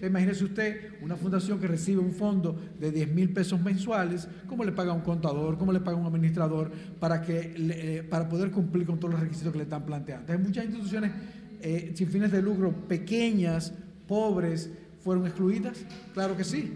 Imagínese 0.00 0.44
usted 0.44 0.92
una 1.02 1.16
fundación 1.16 1.58
que 1.58 1.66
recibe 1.66 1.98
un 1.98 2.12
fondo 2.12 2.56
de 2.78 2.92
10 2.92 3.12
mil 3.12 3.32
pesos 3.32 3.60
mensuales, 3.60 4.28
¿cómo 4.46 4.62
le 4.62 4.70
paga 4.70 4.92
un 4.92 5.00
contador, 5.00 5.58
cómo 5.58 5.72
le 5.72 5.80
paga 5.80 5.96
un 5.96 6.06
administrador 6.06 6.70
para, 7.00 7.22
que, 7.22 7.54
eh, 7.56 8.06
para 8.08 8.28
poder 8.28 8.52
cumplir 8.52 8.86
con 8.86 9.00
todos 9.00 9.14
los 9.14 9.20
requisitos 9.20 9.50
que 9.50 9.58
le 9.58 9.64
están 9.64 9.84
planteando? 9.84 10.32
Hay 10.32 10.38
muchas 10.38 10.64
instituciones 10.66 11.10
eh, 11.60 11.90
sin 11.96 12.06
fines 12.06 12.30
de 12.30 12.40
lucro, 12.40 12.70
pequeñas, 12.86 13.72
pobres, 14.06 14.70
fueron 15.02 15.26
excluidas, 15.26 15.84
claro 16.12 16.36
que 16.36 16.44
sí, 16.44 16.72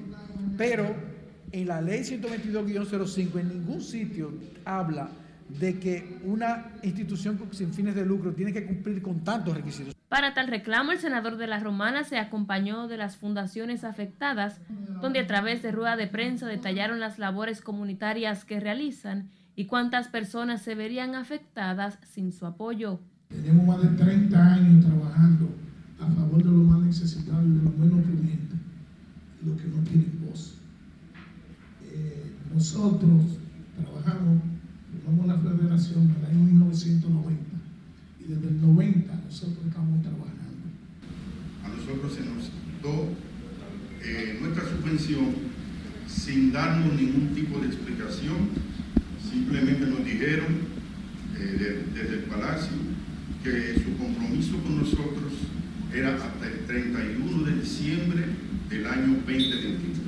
pero 0.57 0.93
en 1.53 1.69
la 1.69 1.81
ley 1.81 2.01
122-05 2.01 3.39
en 3.39 3.49
ningún 3.49 3.81
sitio 3.81 4.33
habla 4.65 5.09
de 5.49 5.79
que 5.79 6.19
una 6.25 6.67
institución 6.83 7.39
sin 7.53 7.73
fines 7.73 7.95
de 7.95 8.05
lucro 8.05 8.33
tiene 8.33 8.53
que 8.53 8.67
cumplir 8.67 9.01
con 9.01 9.21
tantos 9.25 9.57
requisitos. 9.57 9.95
Para 10.09 10.35
tal 10.35 10.49
reclamo, 10.49 10.93
el 10.93 10.99
senador 10.99 11.37
de 11.37 11.47
la 11.47 11.59
Romana 11.59 12.05
se 12.05 12.19
acompañó 12.19 12.89
de 12.89 12.97
las 12.97 13.17
fundaciones 13.17 13.85
afectadas, 13.85 14.61
donde 15.01 15.21
a 15.21 15.27
través 15.27 15.63
de 15.63 15.73
rueda 15.73 15.97
de 15.97 16.07
prensa 16.07 16.47
detallaron 16.47 17.01
las 17.01 17.19
labores 17.19 17.61
comunitarias 17.61 18.45
que 18.45 18.61
realizan 18.61 19.29
y 19.57 19.67
cuántas 19.67 20.09
personas 20.09 20.63
se 20.63 20.75
verían 20.75 21.15
afectadas 21.15 21.99
sin 22.09 22.33
su 22.33 22.47
apoyo. 22.47 23.01
Tenemos 23.29 23.67
más 23.67 23.83
de 23.83 24.05
30 24.05 24.55
años 24.55 24.87
trabajando 24.87 25.49
a 26.01 26.07
favor 26.07 26.43
de 26.43 26.51
los 26.51 26.65
más 26.65 26.81
necesitados 26.81 27.45
y 27.45 27.51
de 27.51 27.63
los 27.63 27.77
menos 27.77 28.01
oprimidos, 28.01 28.59
los 29.45 29.61
que 29.61 29.69
no 29.69 29.83
tienen 29.83 30.27
voz. 30.27 30.59
Eh, 31.91 32.33
nosotros 32.55 33.39
trabajamos 33.77 34.43
Somos 35.09 35.27
la 35.27 35.39
federación 35.39 36.03
en 36.03 36.17
el 36.23 36.31
año 36.31 36.45
1990 36.45 37.43
y 38.21 38.25
desde 38.29 38.49
el 38.49 38.61
90 38.61 39.15
nosotros 39.25 39.57
estamos 39.67 40.03
trabajando. 40.03 40.69
A 41.65 41.69
nosotros 41.69 42.13
se 42.13 42.29
nos 42.29 42.53
quitó 42.53 43.09
eh, 44.05 44.39
nuestra 44.39 44.69
subvención 44.69 45.33
sin 46.07 46.53
darnos 46.53 46.93
ningún 46.93 47.33
tipo 47.35 47.59
de 47.59 47.69
explicación. 47.69 48.51
Simplemente 49.33 49.87
nos 49.87 50.05
dijeron 50.05 50.59
eh, 51.39 51.87
desde 51.95 52.15
el 52.17 52.25
Palacio 52.25 52.77
que 53.43 53.81
su 53.83 53.97
compromiso 53.97 54.63
con 54.63 54.77
nosotros 54.77 55.33
era 55.91 56.17
hasta 56.17 56.47
el 56.47 56.67
31 56.67 57.45
de 57.45 57.61
diciembre 57.63 58.25
del 58.69 58.87
año 58.87 59.15
2021. 59.25 60.08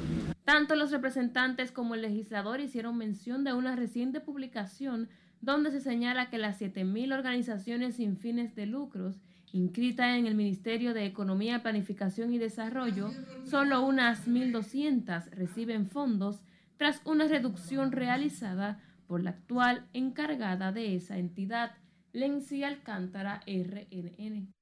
Tanto 0.50 0.74
los 0.74 0.90
representantes 0.90 1.70
como 1.70 1.94
el 1.94 2.02
legislador 2.02 2.58
hicieron 2.58 2.98
mención 2.98 3.44
de 3.44 3.52
una 3.52 3.76
reciente 3.76 4.18
publicación 4.18 5.08
donde 5.40 5.70
se 5.70 5.80
señala 5.80 6.28
que 6.28 6.38
las 6.38 6.60
7.000 6.60 7.14
organizaciones 7.14 7.94
sin 7.94 8.16
fines 8.16 8.56
de 8.56 8.66
lucros 8.66 9.20
inscritas 9.52 10.18
en 10.18 10.26
el 10.26 10.34
Ministerio 10.34 10.92
de 10.92 11.06
Economía, 11.06 11.62
Planificación 11.62 12.32
y 12.32 12.38
Desarrollo, 12.38 13.12
solo 13.44 13.86
unas 13.86 14.26
1.200 14.26 15.30
reciben 15.30 15.88
fondos 15.88 16.42
tras 16.76 17.00
una 17.04 17.28
reducción 17.28 17.92
realizada 17.92 18.80
por 19.06 19.22
la 19.22 19.30
actual 19.30 19.86
encargada 19.92 20.72
de 20.72 20.96
esa 20.96 21.16
entidad, 21.18 21.76
Lenzi 22.12 22.64
Alcántara, 22.64 23.40
RNN. 23.46 24.52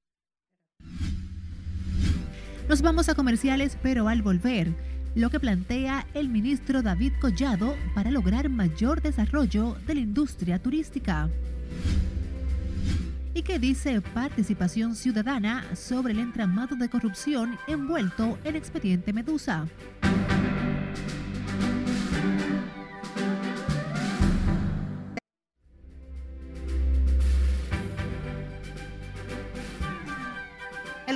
Nos 2.69 2.83
vamos 2.83 3.09
a 3.09 3.15
comerciales, 3.15 3.79
pero 3.81 4.07
al 4.07 4.21
volver 4.21 4.88
lo 5.15 5.29
que 5.29 5.39
plantea 5.39 6.05
el 6.13 6.29
ministro 6.29 6.81
David 6.81 7.13
Collado 7.19 7.75
para 7.93 8.11
lograr 8.11 8.49
mayor 8.49 9.01
desarrollo 9.01 9.75
de 9.85 9.95
la 9.95 10.01
industria 10.01 10.59
turística. 10.59 11.29
¿Y 13.33 13.43
qué 13.43 13.59
dice 13.59 14.01
Participación 14.01 14.95
Ciudadana 14.95 15.63
sobre 15.75 16.13
el 16.13 16.19
entramado 16.19 16.75
de 16.75 16.89
corrupción 16.89 17.57
envuelto 17.67 18.37
en 18.43 18.55
expediente 18.55 19.13
Medusa? 19.13 19.65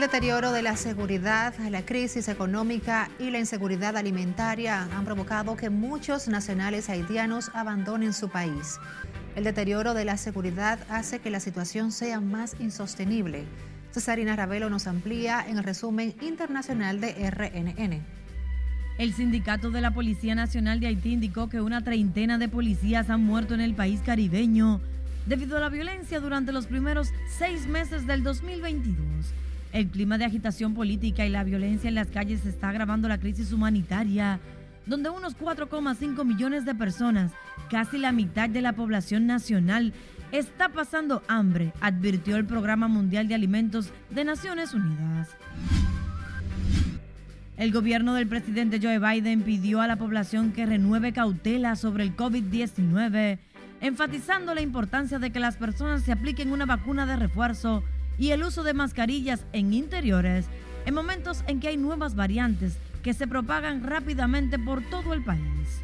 Deterioro 0.04 0.52
de 0.52 0.62
la 0.62 0.76
seguridad, 0.76 1.54
la 1.70 1.86
crisis 1.86 2.28
económica 2.28 3.10
y 3.20 3.32
la 3.32 3.40
inseguridad 3.40 3.96
alimentaria 3.96 4.84
han 4.94 5.06
provocado 5.06 5.56
que 5.56 5.70
muchos 5.70 6.28
nacionales 6.28 6.90
haitianos 6.90 7.50
abandonen 7.54 8.12
su 8.12 8.28
país. 8.28 8.80
El 9.38 9.46
deterioro 9.46 9.94
de 9.94 10.04
la 10.04 10.18
seguridad 10.18 10.78
hace 10.90 11.20
que 11.20 11.30
la 11.30 11.40
situación 11.40 11.94
sea 11.94 12.20
más 12.20 12.58
insostenible. 12.60 13.46
Cesarina 13.94 14.36
Ravelo 14.36 14.70
nos 14.70 14.88
amplía 14.88 15.42
en 15.48 15.60
el 15.60 15.64
resumen 15.64 16.14
internacional 16.20 17.00
de 17.00 17.30
RNN. 17.30 18.02
El 18.98 19.14
sindicato 19.14 19.72
de 19.72 19.80
la 19.80 19.92
Policía 19.92 20.36
Nacional 20.36 20.82
de 20.82 20.88
Haití 20.88 21.14
indicó 21.14 21.48
que 21.48 21.62
una 21.62 21.82
treintena 21.82 22.38
de 22.38 22.50
policías 22.50 23.10
han 23.10 23.24
muerto 23.24 23.54
en 23.54 23.62
el 23.62 23.74
país 23.74 24.02
caribeño 24.06 24.82
debido 25.28 25.56
a 25.56 25.62
la 25.62 25.70
violencia 25.70 26.20
durante 26.20 26.52
los 26.52 26.68
primeros 26.68 27.14
seis 27.38 27.68
meses 27.68 28.06
del 28.06 28.22
2022. 28.22 29.34
El 29.74 29.88
clima 29.88 30.20
de 30.20 30.26
agitación 30.26 30.76
política 30.76 31.26
y 31.26 31.30
la 31.30 31.44
violencia 31.44 31.88
en 31.88 31.96
las 31.96 32.08
calles 32.10 32.46
está 32.46 32.70
agravando 32.70 33.08
la 33.08 33.18
crisis 33.18 33.52
humanitaria, 33.52 34.40
donde 34.86 35.10
unos 35.10 35.36
4,5 35.36 36.24
millones 36.24 36.64
de 36.64 36.76
personas, 36.76 37.32
casi 37.72 37.98
la 37.98 38.12
mitad 38.12 38.48
de 38.50 38.62
la 38.62 38.74
población 38.74 39.26
nacional, 39.26 39.92
está 40.32 40.70
pasando 40.70 41.24
hambre, 41.28 41.74
advirtió 41.82 42.36
el 42.36 42.46
Programa 42.46 42.88
Mundial 42.88 43.28
de 43.28 43.34
Alimentos 43.34 43.90
de 44.12 44.24
Naciones 44.24 44.76
Unidas. 44.76 45.30
El 47.58 47.72
gobierno 47.72 48.14
del 48.14 48.28
presidente 48.28 48.80
Joe 48.80 49.00
Biden 49.00 49.42
pidió 49.42 49.82
a 49.82 49.88
la 49.88 49.96
población 49.96 50.52
que 50.52 50.68
renueve 50.68 51.14
cautela 51.14 51.76
sobre 51.76 52.04
el 52.04 52.16
COVID-19, 52.16 53.40
enfatizando 53.82 54.54
la 54.54 54.62
importancia 54.62 55.18
de 55.18 55.32
que 55.32 55.40
las 55.40 55.58
personas 55.58 56.04
se 56.04 56.12
apliquen 56.12 56.52
una 56.52 56.68
vacuna 56.68 57.08
de 57.08 57.16
refuerzo 57.16 57.84
y 58.18 58.32
el 58.32 58.44
uso 58.44 58.64
de 58.64 58.74
mascarillas 58.74 59.46
en 59.54 59.74
interiores 59.74 60.46
en 60.86 60.94
momentos 60.94 61.44
en 61.48 61.60
que 61.60 61.70
hay 61.70 61.78
nuevas 61.78 62.16
variantes 62.16 62.78
que 63.02 63.14
se 63.14 63.28
propagan 63.28 63.84
rápidamente 63.84 64.58
por 64.60 64.82
todo 64.90 65.14
el 65.14 65.24
país. 65.24 65.82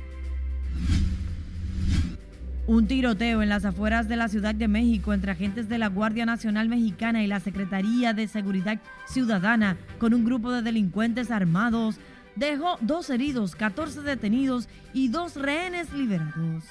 Un 2.67 2.87
tiroteo 2.87 3.41
en 3.41 3.49
las 3.49 3.65
afueras 3.65 4.07
de 4.07 4.15
la 4.15 4.27
Ciudad 4.29 4.53
de 4.53 4.67
México 4.67 5.13
entre 5.13 5.31
agentes 5.31 5.69
de 5.69 5.79
la 5.79 5.87
Guardia 5.87 6.25
Nacional 6.25 6.69
Mexicana 6.69 7.23
y 7.23 7.27
la 7.27 7.39
Secretaría 7.39 8.13
de 8.13 8.27
Seguridad 8.27 8.79
Ciudadana 9.07 9.75
con 9.97 10.13
un 10.13 10.23
grupo 10.23 10.51
de 10.51 10.61
delincuentes 10.61 11.31
armados 11.31 11.95
dejó 12.35 12.77
dos 12.81 13.09
heridos, 13.09 13.55
14 13.55 14.01
detenidos 14.01 14.69
y 14.93 15.09
dos 15.09 15.35
rehenes 15.35 15.91
liberados. 15.91 16.63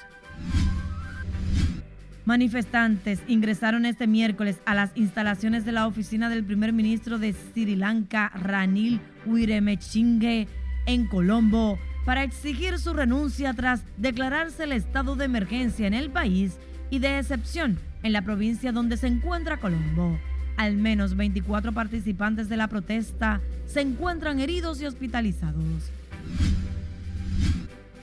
Manifestantes 2.29 3.23
ingresaron 3.27 3.87
este 3.87 4.05
miércoles 4.05 4.59
a 4.67 4.75
las 4.75 4.91
instalaciones 4.93 5.65
de 5.65 5.71
la 5.71 5.87
oficina 5.87 6.29
del 6.29 6.43
primer 6.43 6.73
ministro 6.73 7.17
de 7.17 7.33
Sri 7.33 7.75
Lanka, 7.75 8.29
Ranil 8.35 9.01
Wickremesinghe, 9.25 10.47
en 10.85 11.07
Colombo, 11.07 11.79
para 12.05 12.21
exigir 12.23 12.77
su 12.77 12.93
renuncia 12.93 13.55
tras 13.55 13.81
declararse 13.97 14.65
el 14.65 14.73
estado 14.73 15.15
de 15.15 15.25
emergencia 15.25 15.87
en 15.87 15.95
el 15.95 16.11
país 16.11 16.59
y 16.91 16.99
de 16.99 17.17
excepción 17.17 17.79
en 18.03 18.13
la 18.13 18.21
provincia 18.21 18.71
donde 18.71 18.97
se 18.97 19.07
encuentra 19.07 19.57
Colombo. 19.57 20.15
Al 20.55 20.75
menos 20.77 21.15
24 21.15 21.71
participantes 21.71 22.47
de 22.47 22.57
la 22.57 22.67
protesta 22.67 23.41
se 23.65 23.81
encuentran 23.81 24.39
heridos 24.39 24.79
y 24.81 24.85
hospitalizados. 24.85 25.89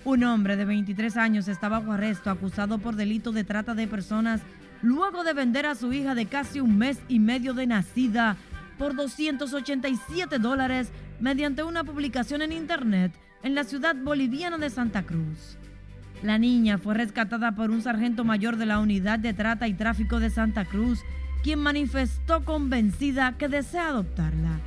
Un 0.07 0.23
hombre 0.23 0.57
de 0.57 0.65
23 0.65 1.17
años 1.17 1.49
estaba 1.49 1.81
bajo 1.81 1.91
arresto 1.91 2.31
acusado 2.31 2.79
por 2.79 2.95
delito 2.95 3.33
de 3.33 3.43
trata 3.43 3.75
de 3.75 3.89
personas 3.89 4.41
luego 4.81 5.25
de 5.25 5.33
vender 5.33 5.67
a 5.67 5.75
su 5.75 5.93
hija 5.93 6.15
de 6.15 6.27
casi 6.27 6.61
un 6.61 6.79
mes 6.79 7.01
y 7.09 7.19
medio 7.19 7.55
de 7.55 7.67
nacida 7.67 8.37
por 8.79 8.95
287 8.95 10.39
dólares 10.39 10.93
mediante 11.19 11.65
una 11.65 11.83
publicación 11.83 12.41
en 12.43 12.53
internet 12.53 13.11
en 13.43 13.57
la 13.57 13.65
ciudad 13.65 13.97
boliviana 13.97 14.59
de 14.59 14.71
Santa 14.71 15.03
Cruz. 15.03 15.59
La 16.23 16.39
niña 16.39 16.79
fue 16.79 16.95
rescatada 16.95 17.57
por 17.57 17.73
un 17.73 17.83
sargento 17.83 18.23
mayor 18.23 18.59
de 18.59 18.67
la 18.67 18.79
Unidad 18.79 19.19
de 19.19 19.35
Trata 19.35 19.67
y 19.67 19.75
Tráfico 19.75 20.21
de 20.21 20.31
Santa 20.31 20.67
Cruz, 20.67 21.01
quien 21.43 21.59
manifestó 21.59 22.45
convencida 22.45 23.37
que 23.37 23.49
desea 23.49 23.89
adoptarla. 23.89 24.61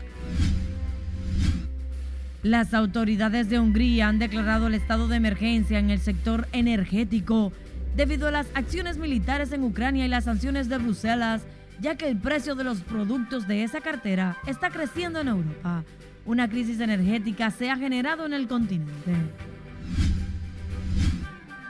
Las 2.43 2.73
autoridades 2.73 3.49
de 3.49 3.59
Hungría 3.59 4.07
han 4.07 4.17
declarado 4.17 4.67
el 4.67 4.73
estado 4.73 5.09
de 5.09 5.17
emergencia 5.17 5.77
en 5.77 5.89
el 5.89 5.99
sector 5.99 6.47
energético 6.53 7.51
debido 7.97 8.29
a 8.29 8.31
las 8.31 8.47
acciones 8.53 8.97
militares 8.97 9.51
en 9.51 9.65
Ucrania 9.65 10.05
y 10.05 10.07
las 10.07 10.23
sanciones 10.23 10.69
de 10.69 10.77
Bruselas, 10.77 11.41
ya 11.81 11.95
que 11.95 12.07
el 12.07 12.17
precio 12.17 12.55
de 12.55 12.63
los 12.63 12.79
productos 12.79 13.45
de 13.45 13.63
esa 13.63 13.81
cartera 13.81 14.37
está 14.47 14.69
creciendo 14.69 15.19
en 15.19 15.27
Europa. 15.27 15.83
Una 16.25 16.47
crisis 16.47 16.79
energética 16.79 17.51
se 17.51 17.69
ha 17.69 17.75
generado 17.75 18.25
en 18.25 18.31
el 18.31 18.47
continente. 18.47 19.15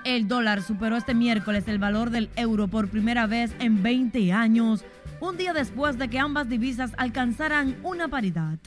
El 0.03 0.27
dólar 0.27 0.61
superó 0.61 0.97
este 0.97 1.15
miércoles 1.15 1.67
el 1.67 1.79
valor 1.79 2.11
del 2.11 2.29
euro 2.35 2.67
por 2.67 2.89
primera 2.89 3.25
vez 3.25 3.51
en 3.59 3.81
20 3.81 4.31
años, 4.33 4.85
un 5.19 5.35
día 5.35 5.53
después 5.53 5.97
de 5.97 6.09
que 6.09 6.19
ambas 6.19 6.47
divisas 6.47 6.91
alcanzaran 6.97 7.75
una 7.81 8.07
paridad. 8.07 8.59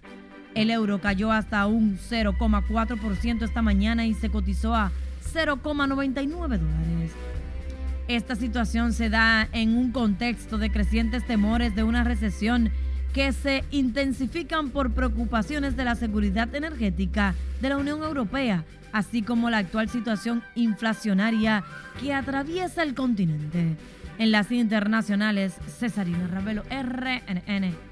El 0.54 0.70
euro 0.70 1.00
cayó 1.00 1.32
hasta 1.32 1.66
un 1.66 1.98
0,4% 1.98 3.42
esta 3.42 3.62
mañana 3.62 4.06
y 4.06 4.14
se 4.14 4.28
cotizó 4.28 4.74
a 4.74 4.92
0,99 5.32 6.26
dólares. 6.58 7.12
Esta 8.08 8.36
situación 8.36 8.92
se 8.92 9.08
da 9.08 9.48
en 9.52 9.76
un 9.76 9.92
contexto 9.92 10.58
de 10.58 10.70
crecientes 10.70 11.24
temores 11.26 11.74
de 11.74 11.84
una 11.84 12.04
recesión 12.04 12.70
que 13.14 13.32
se 13.32 13.64
intensifican 13.70 14.70
por 14.70 14.90
preocupaciones 14.92 15.76
de 15.76 15.84
la 15.84 15.94
seguridad 15.94 16.54
energética 16.54 17.34
de 17.60 17.68
la 17.68 17.76
Unión 17.76 18.02
Europea, 18.02 18.64
así 18.92 19.22
como 19.22 19.50
la 19.50 19.58
actual 19.58 19.88
situación 19.88 20.42
inflacionaria 20.54 21.64
que 22.00 22.12
atraviesa 22.12 22.82
el 22.82 22.94
continente. 22.94 23.76
En 24.18 24.30
las 24.30 24.52
internacionales, 24.52 25.54
Cesarina 25.78 26.26
Ravelo, 26.26 26.62
RNN. 26.70 27.91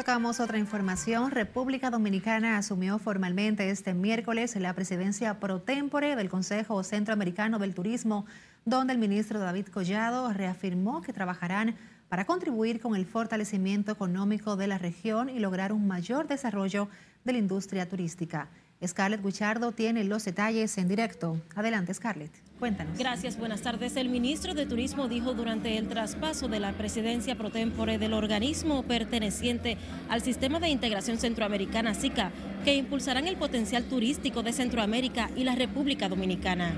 Tocamos 0.00 0.40
otra 0.40 0.56
información. 0.56 1.30
República 1.30 1.90
Dominicana 1.90 2.56
asumió 2.56 2.98
formalmente 2.98 3.68
este 3.68 3.92
miércoles 3.92 4.56
la 4.56 4.72
presidencia 4.72 5.38
pro 5.38 5.60
tempore 5.60 6.16
del 6.16 6.30
Consejo 6.30 6.82
Centroamericano 6.82 7.58
del 7.58 7.74
Turismo, 7.74 8.24
donde 8.64 8.94
el 8.94 8.98
ministro 8.98 9.40
David 9.40 9.66
Collado 9.66 10.32
reafirmó 10.32 11.02
que 11.02 11.12
trabajarán 11.12 11.76
para 12.08 12.24
contribuir 12.24 12.80
con 12.80 12.96
el 12.96 13.04
fortalecimiento 13.04 13.92
económico 13.92 14.56
de 14.56 14.68
la 14.68 14.78
región 14.78 15.28
y 15.28 15.38
lograr 15.38 15.70
un 15.70 15.86
mayor 15.86 16.26
desarrollo 16.26 16.88
de 17.24 17.32
la 17.32 17.38
industria 17.38 17.86
turística. 17.86 18.48
Scarlett 18.86 19.22
Guichardo 19.22 19.72
tiene 19.72 20.04
los 20.04 20.24
detalles 20.24 20.78
en 20.78 20.88
directo. 20.88 21.40
Adelante, 21.54 21.92
Scarlett. 21.92 22.30
Cuéntanos. 22.58 22.98
Gracias, 22.98 23.38
buenas 23.38 23.62
tardes. 23.62 23.96
El 23.96 24.08
ministro 24.08 24.54
de 24.54 24.66
Turismo 24.66 25.08
dijo 25.08 25.34
durante 25.34 25.76
el 25.78 25.88
traspaso 25.88 26.48
de 26.48 26.60
la 26.60 26.72
presidencia 26.72 27.34
pro 27.34 27.50
tempore 27.50 27.98
del 27.98 28.12
organismo 28.12 28.82
perteneciente 28.82 29.76
al 30.08 30.22
Sistema 30.22 30.60
de 30.60 30.68
Integración 30.68 31.18
Centroamericana 31.18 31.94
SICA 31.94 32.30
que 32.64 32.74
impulsarán 32.74 33.26
el 33.28 33.36
potencial 33.36 33.84
turístico 33.84 34.42
de 34.42 34.52
Centroamérica 34.52 35.30
y 35.36 35.44
la 35.44 35.54
República 35.54 36.08
Dominicana. 36.08 36.74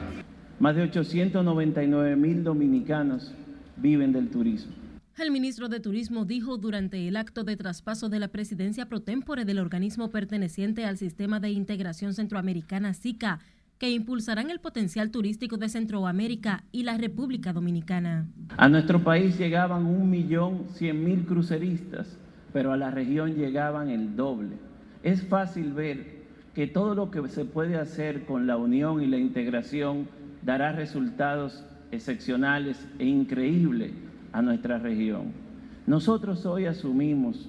Más 0.59 0.77
de 0.77 0.83
899 0.83 2.17
mil 2.17 2.45
dominicanos 2.45 3.33
viven 3.77 4.13
del 4.13 4.29
turismo. 4.29 4.82
El 5.19 5.31
ministro 5.31 5.69
de 5.69 5.79
Turismo 5.79 6.25
dijo 6.25 6.57
durante 6.57 7.07
el 7.07 7.17
acto 7.17 7.45
de 7.45 7.55
traspaso 7.55 8.09
de 8.09 8.19
la 8.19 8.29
presidencia 8.29 8.87
pro 8.87 9.03
tempore 9.03 9.45
del 9.45 9.59
organismo 9.59 10.09
perteneciente 10.09 10.87
al 10.87 10.97
Sistema 10.97 11.39
de 11.39 11.51
Integración 11.51 12.15
Centroamericana 12.15 12.95
SICA 12.95 13.39
que 13.79 13.91
impulsarán 13.91 14.51
el 14.51 14.59
potencial 14.59 15.11
turístico 15.11 15.59
de 15.59 15.69
Centroamérica 15.69 16.65
y 16.73 16.85
la 16.85 16.97
República 16.97 17.53
Dominicana. 17.53 18.27
A 18.57 18.71
nuestro 18.71 19.05
país 19.05 19.37
llegaban 19.37 19.85
un 19.85 20.09
millón 20.09 20.69
cien 20.73 21.05
mil 21.05 21.27
cruceristas, 21.27 22.17
pero 22.55 22.73
a 22.73 22.79
la 22.79 22.91
región 22.91 23.35
llegaban 23.35 23.91
el 23.91 24.17
doble. 24.17 24.57
Es 25.03 25.23
fácil 25.23 25.75
ver 25.75 26.23
que 26.55 26.67
todo 26.67 26.95
lo 26.95 27.11
que 27.11 27.29
se 27.29 27.45
puede 27.45 27.77
hacer 27.77 28.25
con 28.25 28.47
la 28.47 28.57
unión 28.57 29.03
y 29.03 29.07
la 29.07 29.19
integración 29.19 30.09
dará 30.43 30.73
resultados 30.73 31.65
excepcionales 31.91 32.89
e 32.99 33.05
increíbles 33.05 33.93
a 34.33 34.43
nuestra 34.43 34.79
región. 34.79 35.33
Nosotros 35.87 36.47
hoy 36.47 36.67
asumimos 36.67 37.49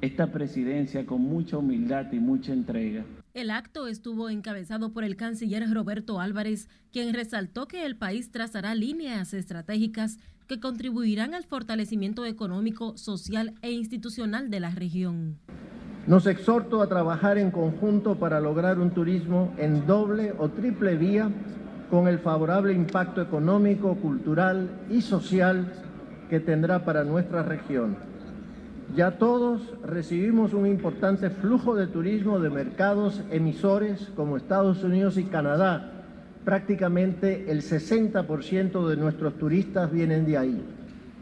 esta 0.00 0.32
presidencia 0.32 1.06
con 1.06 1.22
mucha 1.22 1.58
humildad 1.58 2.12
y 2.12 2.18
mucha 2.18 2.52
entrega. 2.52 3.04
El 3.34 3.50
acto 3.50 3.88
estuvo 3.88 4.30
encabezado 4.30 4.92
por 4.92 5.02
el 5.02 5.16
canciller 5.16 5.68
Roberto 5.72 6.20
Álvarez, 6.20 6.68
quien 6.92 7.12
resaltó 7.14 7.66
que 7.66 7.84
el 7.84 7.96
país 7.96 8.30
trazará 8.30 8.74
líneas 8.74 9.34
estratégicas 9.34 10.18
que 10.46 10.60
contribuirán 10.60 11.34
al 11.34 11.44
fortalecimiento 11.44 12.26
económico, 12.26 12.96
social 12.96 13.54
e 13.62 13.72
institucional 13.72 14.50
de 14.50 14.60
la 14.60 14.70
región. 14.70 15.38
Nos 16.06 16.26
exhorto 16.26 16.82
a 16.82 16.88
trabajar 16.88 17.38
en 17.38 17.50
conjunto 17.50 18.16
para 18.16 18.40
lograr 18.40 18.78
un 18.78 18.90
turismo 18.90 19.54
en 19.56 19.86
doble 19.86 20.34
o 20.38 20.50
triple 20.50 20.96
vía 20.96 21.30
con 21.90 22.08
el 22.08 22.18
favorable 22.18 22.74
impacto 22.74 23.22
económico, 23.22 23.96
cultural 23.96 24.68
y 24.90 25.00
social 25.00 25.72
que 26.28 26.40
tendrá 26.40 26.84
para 26.84 27.04
nuestra 27.04 27.42
región. 27.42 27.96
Ya 28.94 29.12
todos 29.12 29.74
recibimos 29.84 30.52
un 30.52 30.66
importante 30.66 31.30
flujo 31.30 31.74
de 31.74 31.86
turismo 31.86 32.38
de 32.38 32.50
mercados 32.50 33.22
emisores 33.30 34.12
como 34.14 34.36
Estados 34.36 34.84
Unidos 34.84 35.16
y 35.18 35.24
Canadá. 35.24 35.90
Prácticamente 36.44 37.50
el 37.50 37.62
60% 37.62 38.86
de 38.86 38.96
nuestros 38.96 39.34
turistas 39.34 39.90
vienen 39.90 40.26
de 40.26 40.38
ahí. 40.38 40.62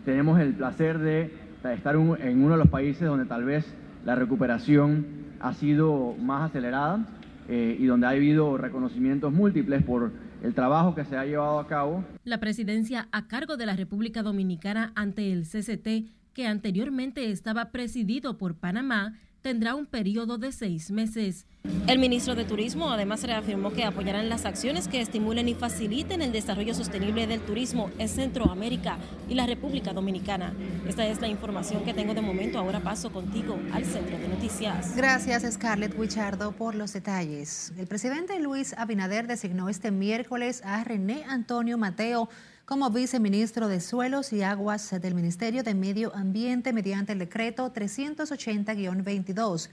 Tenemos 0.05 0.38
el 0.41 0.53
placer 0.53 0.99
de 0.99 1.31
estar 1.73 1.95
en 1.95 2.45
uno 2.45 2.53
de 2.53 2.59
los 2.59 2.69
países 2.69 3.09
donde 3.09 3.25
tal 3.25 3.45
vez 3.45 3.65
la 4.05 4.17
recuperación 4.17 5.07
ha 5.41 5.55
sido 5.55 6.15
más 6.21 6.51
acelerada 6.51 7.07
eh, 7.49 7.77
y 7.79 7.87
donde 7.87 8.07
ha 8.07 8.11
habido 8.11 8.57
reconocimientos 8.59 9.33
múltiples 9.33 9.83
por 9.83 10.11
el 10.42 10.55
trabajo 10.55 10.94
que 10.94 11.05
se 11.05 11.16
ha 11.16 11.24
llevado 11.24 11.59
a 11.59 11.66
cabo. 11.66 12.05
La 12.24 12.40
presidencia 12.40 13.09
a 13.12 13.28
cargo 13.28 13.57
de 13.57 13.66
la 13.66 13.76
República 13.76 14.22
Dominicana 14.22 14.92
ante 14.94 15.33
el 15.33 15.44
CCT, 15.44 16.11
que 16.35 16.46
anteriormente 16.46 17.31
estaba 17.31 17.70
presidido 17.70 18.38
por 18.38 18.57
Panamá, 18.57 19.14
tendrá 19.42 19.74
un 19.74 19.87
periodo 19.87 20.38
de 20.38 20.52
seis 20.52 20.90
meses. 20.90 21.46
El 21.87 21.98
ministro 21.98 22.35
de 22.35 22.44
Turismo 22.44 22.90
además 22.90 23.22
reafirmó 23.22 23.72
que 23.72 23.85
apoyarán 23.85 24.28
las 24.28 24.46
acciones 24.46 24.88
que 24.88 25.00
estimulen 25.00 25.48
y 25.48 25.55
faciliten 25.55 26.22
el 26.22 26.33
desarrollo 26.33 26.74
sostenible 26.74 27.26
del 27.26 27.40
turismo 27.40 27.90
en 27.98 28.09
Centroamérica 28.09 28.98
y 29.28 29.35
la 29.35 29.46
República 29.46 29.92
Dominicana. 29.92 30.55
Esta 30.88 31.07
es 31.07 31.20
la 31.20 31.28
información 31.28 31.85
que 31.85 31.94
tengo 31.94 32.14
de 32.14 32.20
momento. 32.20 32.59
Ahora 32.59 32.81
paso 32.81 33.12
contigo 33.12 33.59
al 33.72 33.85
centro 33.85 34.18
de 34.18 34.28
noticias. 34.28 34.96
Gracias, 34.96 35.44
Scarlett 35.52 35.96
Wichardo, 35.98 36.52
por 36.52 36.74
los 36.74 36.92
detalles. 36.92 37.72
El 37.76 37.87
presidente 37.87 38.38
Luis 38.40 38.74
Abinader 38.76 39.26
designó 39.26 39.68
este 39.68 39.90
miércoles 39.90 40.62
a 40.64 40.83
René 40.83 41.24
Antonio 41.28 41.78
Mateo 41.78 42.28
como 42.64 42.90
viceministro 42.90 43.68
de 43.68 43.81
Suelos 43.81 44.33
y 44.33 44.42
Aguas 44.42 44.90
del 45.01 45.14
Ministerio 45.14 45.62
de 45.62 45.75
Medio 45.75 46.14
Ambiente 46.14 46.72
mediante 46.72 47.12
el 47.12 47.18
decreto 47.18 47.72
380-22. 47.72 49.68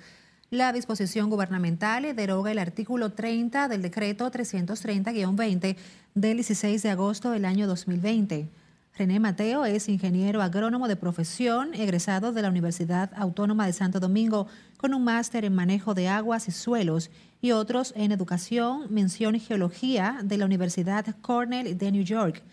La 0.50 0.74
disposición 0.74 1.30
gubernamental 1.30 2.16
deroga 2.16 2.52
el 2.52 2.58
artículo 2.58 3.12
30 3.12 3.68
del 3.68 3.84
decreto 3.84 4.32
330-20 4.32 5.76
del 6.16 6.38
16 6.38 6.82
de 6.82 6.90
agosto 6.90 7.30
del 7.30 7.46
año 7.46 7.68
2020. 7.68 8.50
René 8.98 9.20
Mateo 9.20 9.66
es 9.66 9.88
ingeniero 9.88 10.42
agrónomo 10.42 10.88
de 10.88 10.96
profesión, 10.96 11.76
egresado 11.76 12.34
de 12.34 12.42
la 12.42 12.50
Universidad 12.50 13.12
Autónoma 13.16 13.68
de 13.68 13.74
Santo 13.74 14.00
Domingo, 14.00 14.48
con 14.78 14.96
un 14.96 15.04
máster 15.04 15.46
en 15.46 15.54
manejo 15.54 15.94
de 15.94 16.10
aguas 16.10 16.48
y 16.48 16.52
suelos 16.52 17.12
y 17.40 17.52
otros 17.52 17.94
en 17.96 18.12
educación, 18.12 18.88
mención 18.90 19.36
y 19.36 19.40
geología 19.40 20.20
de 20.24 20.38
la 20.38 20.46
Universidad 20.46 21.06
Cornell 21.22 21.78
de 21.78 21.92
New 21.92 22.04
York 22.04 22.44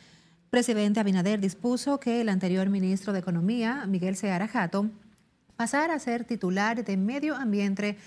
presidente 0.57 1.01
Abinader 1.01 1.38
dispuso 1.38 2.01
que 2.01 2.23
el 2.23 2.31
anterior 2.31 2.71
ministro 2.71 3.12
de 3.12 3.19
Economía, 3.19 3.85
Miguel 3.85 4.16
Seara 4.16 4.49
Jato, 4.49 4.88
pasara 5.55 5.92
a 5.92 5.99
ser 5.99 6.25
titular 6.25 6.83
de 6.83 6.97
Medio 6.97 7.37
Ambiente 7.37 7.99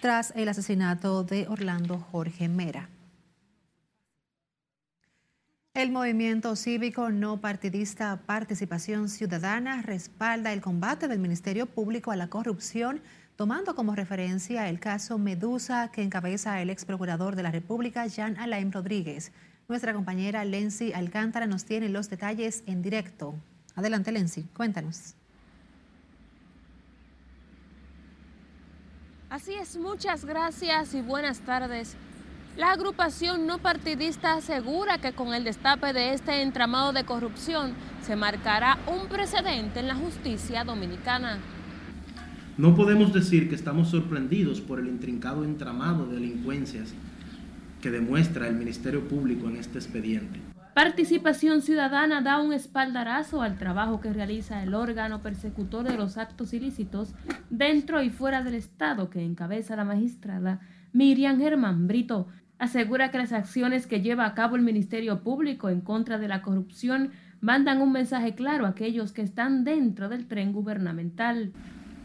tras 0.00 0.32
el 0.36 0.48
asesinato 0.48 1.24
de 1.24 1.48
Orlando 1.48 1.98
Jorge 1.98 2.48
Mera. 2.48 2.88
El 5.74 5.90
movimiento 5.90 6.54
cívico 6.54 7.10
no 7.10 7.40
partidista 7.40 8.20
Participación 8.24 9.08
Ciudadana 9.08 9.82
respalda 9.82 10.52
el 10.52 10.60
combate 10.60 11.08
del 11.08 11.18
Ministerio 11.18 11.66
Público 11.66 12.12
a 12.12 12.16
la 12.16 12.28
corrupción, 12.28 13.02
tomando 13.34 13.74
como 13.74 13.96
referencia 13.96 14.68
el 14.68 14.78
caso 14.78 15.18
Medusa 15.18 15.90
que 15.90 16.04
encabeza 16.04 16.62
el 16.62 16.70
ex 16.70 16.84
procurador 16.84 17.34
de 17.34 17.42
la 17.42 17.50
República, 17.50 18.06
Jean 18.06 18.36
Alain 18.36 18.70
Rodríguez. 18.70 19.32
Nuestra 19.68 19.92
compañera 19.92 20.44
Lenzi 20.44 20.92
Alcántara 20.92 21.46
nos 21.46 21.64
tiene 21.64 21.88
los 21.88 22.08
detalles 22.08 22.62
en 22.66 22.82
directo. 22.82 23.34
Adelante, 23.74 24.12
Lenzi, 24.12 24.44
cuéntanos. 24.54 25.14
Así 29.28 29.54
es, 29.54 29.76
muchas 29.76 30.24
gracias 30.24 30.94
y 30.94 31.02
buenas 31.02 31.40
tardes. 31.40 31.96
La 32.56 32.70
agrupación 32.70 33.46
no 33.48 33.58
partidista 33.58 34.34
asegura 34.34 34.98
que 34.98 35.12
con 35.12 35.34
el 35.34 35.42
destape 35.42 35.92
de 35.92 36.14
este 36.14 36.42
entramado 36.42 36.92
de 36.92 37.04
corrupción 37.04 37.74
se 38.02 38.14
marcará 38.14 38.78
un 38.86 39.08
precedente 39.08 39.80
en 39.80 39.88
la 39.88 39.96
justicia 39.96 40.62
dominicana. 40.62 41.38
No 42.56 42.76
podemos 42.76 43.12
decir 43.12 43.48
que 43.48 43.56
estamos 43.56 43.90
sorprendidos 43.90 44.60
por 44.60 44.78
el 44.78 44.86
intrincado 44.86 45.44
entramado 45.44 46.06
de 46.06 46.14
delincuencias 46.14 46.94
que 47.86 47.92
demuestra 47.92 48.48
el 48.48 48.56
Ministerio 48.56 49.06
Público 49.06 49.48
en 49.48 49.58
este 49.58 49.78
expediente. 49.78 50.40
Participación 50.74 51.62
Ciudadana 51.62 52.20
da 52.20 52.40
un 52.40 52.52
espaldarazo 52.52 53.42
al 53.42 53.58
trabajo 53.58 54.00
que 54.00 54.12
realiza 54.12 54.60
el 54.64 54.74
órgano 54.74 55.22
persecutor 55.22 55.86
de 55.86 55.96
los 55.96 56.18
actos 56.18 56.52
ilícitos 56.52 57.14
dentro 57.48 58.02
y 58.02 58.10
fuera 58.10 58.42
del 58.42 58.56
Estado 58.56 59.08
que 59.08 59.24
encabeza 59.24 59.76
la 59.76 59.84
magistrada 59.84 60.58
Miriam 60.92 61.38
Germán 61.38 61.86
Brito, 61.86 62.26
asegura 62.58 63.12
que 63.12 63.18
las 63.18 63.32
acciones 63.32 63.86
que 63.86 64.00
lleva 64.00 64.26
a 64.26 64.34
cabo 64.34 64.56
el 64.56 64.62
Ministerio 64.62 65.22
Público 65.22 65.68
en 65.68 65.80
contra 65.80 66.18
de 66.18 66.26
la 66.26 66.42
corrupción 66.42 67.12
mandan 67.40 67.80
un 67.80 67.92
mensaje 67.92 68.34
claro 68.34 68.66
a 68.66 68.70
aquellos 68.70 69.12
que 69.12 69.22
están 69.22 69.62
dentro 69.62 70.08
del 70.08 70.26
tren 70.26 70.52
gubernamental. 70.52 71.52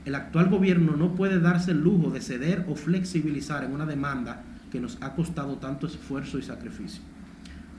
El 0.05 0.13
actual 0.13 0.47
gobierno 0.49 0.95
no 0.95 1.15
puede 1.15 1.39
darse 1.39 1.71
el 1.71 1.81
lujo 1.81 2.11
de 2.11 2.21
ceder 2.21 2.65
o 2.69 2.75
flexibilizar 2.75 3.63
en 3.63 3.71
una 3.71 3.87
demanda 3.87 4.43
que 4.71 4.79
nos 4.79 4.97
ha 5.01 5.13
costado 5.13 5.57
tanto 5.57 5.87
esfuerzo 5.87 6.39
y 6.39 6.41
sacrificio. 6.41 7.03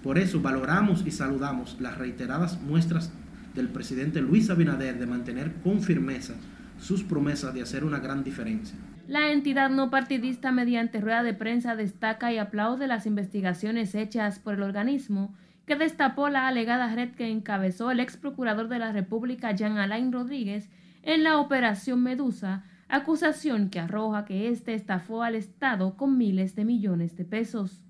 Por 0.02 0.18
eso 0.18 0.40
valoramos 0.40 1.04
y 1.06 1.10
saludamos 1.10 1.76
las 1.80 1.96
reiteradas 1.98 2.60
muestras 2.60 3.10
del 3.54 3.68
presidente 3.68 4.20
Luis 4.20 4.50
Abinader 4.50 4.98
de 4.98 5.06
mantener 5.06 5.52
con 5.62 5.82
firmeza 5.82 6.34
sus 6.80 7.02
promesas 7.02 7.54
de 7.54 7.62
hacer 7.62 7.84
una 7.84 8.00
gran 8.00 8.24
diferencia. 8.24 8.76
La 9.08 9.30
entidad 9.30 9.70
no 9.70 9.90
partidista 9.90 10.52
mediante 10.52 11.00
rueda 11.00 11.22
de 11.22 11.34
prensa 11.34 11.76
destaca 11.76 12.32
y 12.32 12.38
aplaude 12.38 12.86
las 12.86 13.06
investigaciones 13.06 13.94
hechas 13.94 14.38
por 14.38 14.54
el 14.54 14.62
organismo 14.62 15.34
que 15.66 15.76
destapó 15.76 16.28
la 16.28 16.48
alegada 16.48 16.92
red 16.94 17.10
que 17.10 17.28
encabezó 17.28 17.90
el 17.90 18.00
ex 18.00 18.16
procurador 18.16 18.68
de 18.68 18.78
la 18.78 18.92
República 18.92 19.52
Jean 19.52 19.78
Alain 19.78 20.12
Rodríguez 20.12 20.68
en 21.02 21.22
la 21.24 21.38
operación 21.38 22.02
Medusa, 22.02 22.64
acusación 22.92 23.70
que 23.70 23.80
arroja 23.80 24.26
que 24.26 24.50
éste 24.50 24.74
estafó 24.74 25.22
al 25.22 25.34
Estado 25.34 25.96
con 25.96 26.18
miles 26.18 26.54
de 26.54 26.66
millones 26.66 27.16
de 27.16 27.24
pesos. 27.24 27.82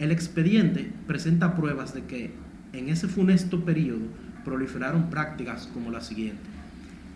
El 0.00 0.10
expediente 0.10 0.90
presenta 1.06 1.54
pruebas 1.54 1.94
de 1.94 2.02
que 2.02 2.32
en 2.72 2.88
ese 2.88 3.06
funesto 3.06 3.64
periodo 3.64 4.06
proliferaron 4.44 5.08
prácticas 5.08 5.68
como 5.68 5.92
la 5.92 6.00
siguiente 6.00 6.42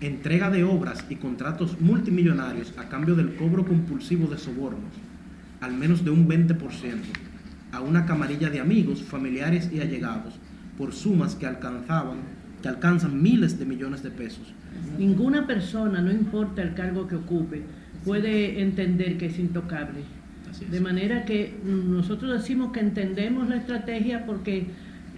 entrega 0.01 0.51
de 0.51 0.64
obras 0.64 1.05
y 1.09 1.16
contratos 1.16 1.81
multimillonarios 1.81 2.73
a 2.79 2.88
cambio 2.88 3.16
del 3.16 3.35
cobro 3.37 3.64
compulsivo 3.64 4.29
de 4.29 4.38
sobornos, 4.38 4.92
al 5.61 5.73
menos 5.73 6.05
de 6.05 6.11
un 6.11 6.29
20%, 6.29 6.59
a 7.73 7.81
una 7.81 8.07
camarilla 8.07 8.51
de 8.51 8.61
amigos, 8.61 9.03
familiares 9.03 9.70
y 9.73 9.81
allegados, 9.81 10.35
por 10.77 10.92
sumas 10.92 11.35
que 11.35 11.47
alcanzaban, 11.47 12.18
que 12.64 12.70
alcanzan 12.70 13.22
miles 13.22 13.59
de 13.59 13.66
millones 13.66 14.03
de 14.03 14.11
pesos. 14.11 14.55
Ninguna 14.98 15.46
persona, 15.46 16.00
no 16.00 16.11
importa 16.11 16.62
el 16.62 16.72
cargo 16.72 17.07
que 17.07 17.16
ocupe, 17.16 17.61
puede 18.07 18.62
entender 18.62 19.18
que 19.18 19.27
es 19.27 19.38
intocable. 19.38 20.00
De 20.70 20.81
manera 20.81 21.27
que 21.27 21.59
nosotros 21.62 22.33
decimos 22.33 22.72
que 22.72 22.81
entendemos 22.81 23.50
la 23.50 23.57
estrategia 23.57 24.24
porque 24.24 24.68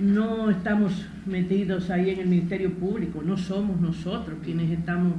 no 0.00 0.50
estamos 0.50 1.06
metidos 1.24 1.88
ahí 1.90 2.10
en 2.10 2.18
el 2.18 2.26
Ministerio 2.26 2.72
Público, 2.72 3.22
no 3.22 3.36
somos 3.36 3.80
nosotros 3.80 4.38
quienes 4.42 4.76
estamos 4.76 5.14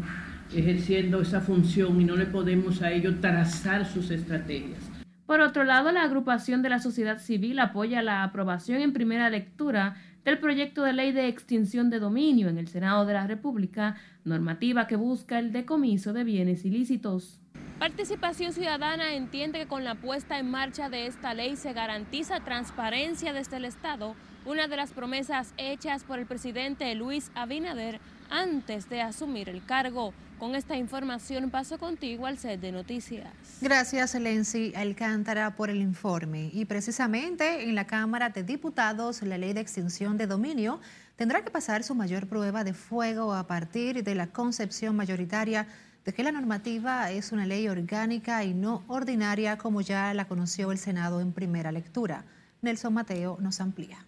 ejerciendo 0.53 1.21
esa 1.21 1.39
función 1.39 2.01
y 2.01 2.03
no 2.03 2.17
le 2.17 2.25
podemos 2.25 2.81
a 2.81 2.91
ellos 2.91 3.21
trazar 3.21 3.85
sus 3.85 4.11
estrategias. 4.11 4.79
Por 5.25 5.39
otro 5.39 5.63
lado, 5.63 5.93
la 5.93 6.03
agrupación 6.03 6.61
de 6.61 6.69
la 6.69 6.79
sociedad 6.79 7.19
civil 7.19 7.59
apoya 7.59 8.01
la 8.01 8.23
aprobación 8.23 8.81
en 8.81 8.91
primera 8.91 9.29
lectura 9.29 9.95
del 10.27 10.39
proyecto 10.39 10.83
de 10.83 10.91
ley 10.91 11.13
de 11.13 11.29
extinción 11.29 11.89
de 11.89 11.99
dominio 11.99 12.49
en 12.49 12.57
el 12.57 12.67
Senado 12.67 13.05
de 13.05 13.13
la 13.13 13.27
República, 13.27 13.95
normativa 14.25 14.85
que 14.85 14.97
busca 14.97 15.39
el 15.39 15.53
decomiso 15.53 16.11
de 16.11 16.25
bienes 16.25 16.65
ilícitos. 16.65 17.39
Participación 17.79 18.51
Ciudadana 18.51 19.13
entiende 19.13 19.59
que 19.59 19.67
con 19.67 19.85
la 19.85 19.95
puesta 19.95 20.37
en 20.37 20.51
marcha 20.51 20.89
de 20.89 21.07
esta 21.07 21.33
ley 21.33 21.55
se 21.55 21.71
garantiza 21.71 22.41
transparencia 22.41 23.31
desde 23.31 23.55
el 23.55 23.63
Estado 23.63 24.15
una 24.45 24.67
de 24.67 24.75
las 24.75 24.91
promesas 24.91 25.53
hechas 25.55 26.03
por 26.03 26.19
el 26.19 26.25
presidente 26.25 26.93
Luis 26.93 27.31
Abinader 27.33 28.01
antes 28.29 28.89
de 28.89 29.01
asumir 29.01 29.47
el 29.47 29.63
cargo. 29.63 30.13
Con 30.39 30.55
esta 30.55 30.77
información 30.77 31.49
paso 31.49 31.77
contigo 31.77 32.25
al 32.27 32.37
set 32.37 32.61
de 32.61 32.71
noticias. 32.71 33.27
Gracias, 33.59 34.13
Lenzi 34.15 34.71
Alcántara, 34.75 35.55
por 35.55 35.69
el 35.69 35.81
informe. 35.81 36.51
Y 36.53 36.65
precisamente 36.65 37.63
en 37.63 37.73
la 37.73 37.87
Cámara 37.87 38.29
de 38.29 38.43
Diputados, 38.43 39.21
la 39.23 39.37
ley 39.37 39.53
de 39.53 39.61
extinción 39.61 40.17
de 40.17 40.27
dominio 40.27 40.79
tendrá 41.15 41.43
que 41.43 41.49
pasar 41.49 41.83
su 41.83 41.95
mayor 41.95 42.27
prueba 42.27 42.63
de 42.63 42.73
fuego 42.73 43.33
a 43.33 43.47
partir 43.47 44.03
de 44.03 44.15
la 44.15 44.27
concepción 44.27 44.95
mayoritaria 44.95 45.67
de 46.05 46.13
que 46.13 46.23
la 46.23 46.31
normativa 46.31 47.09
es 47.11 47.31
una 47.31 47.45
ley 47.45 47.67
orgánica 47.67 48.43
y 48.43 48.53
no 48.53 48.83
ordinaria 48.87 49.57
como 49.57 49.81
ya 49.81 50.13
la 50.13 50.27
conoció 50.27 50.71
el 50.71 50.77
Senado 50.77 51.19
en 51.19 51.33
primera 51.33 51.71
lectura. 51.71 52.25
Nelson 52.61 52.93
Mateo 52.93 53.37
nos 53.41 53.59
amplía 53.59 54.07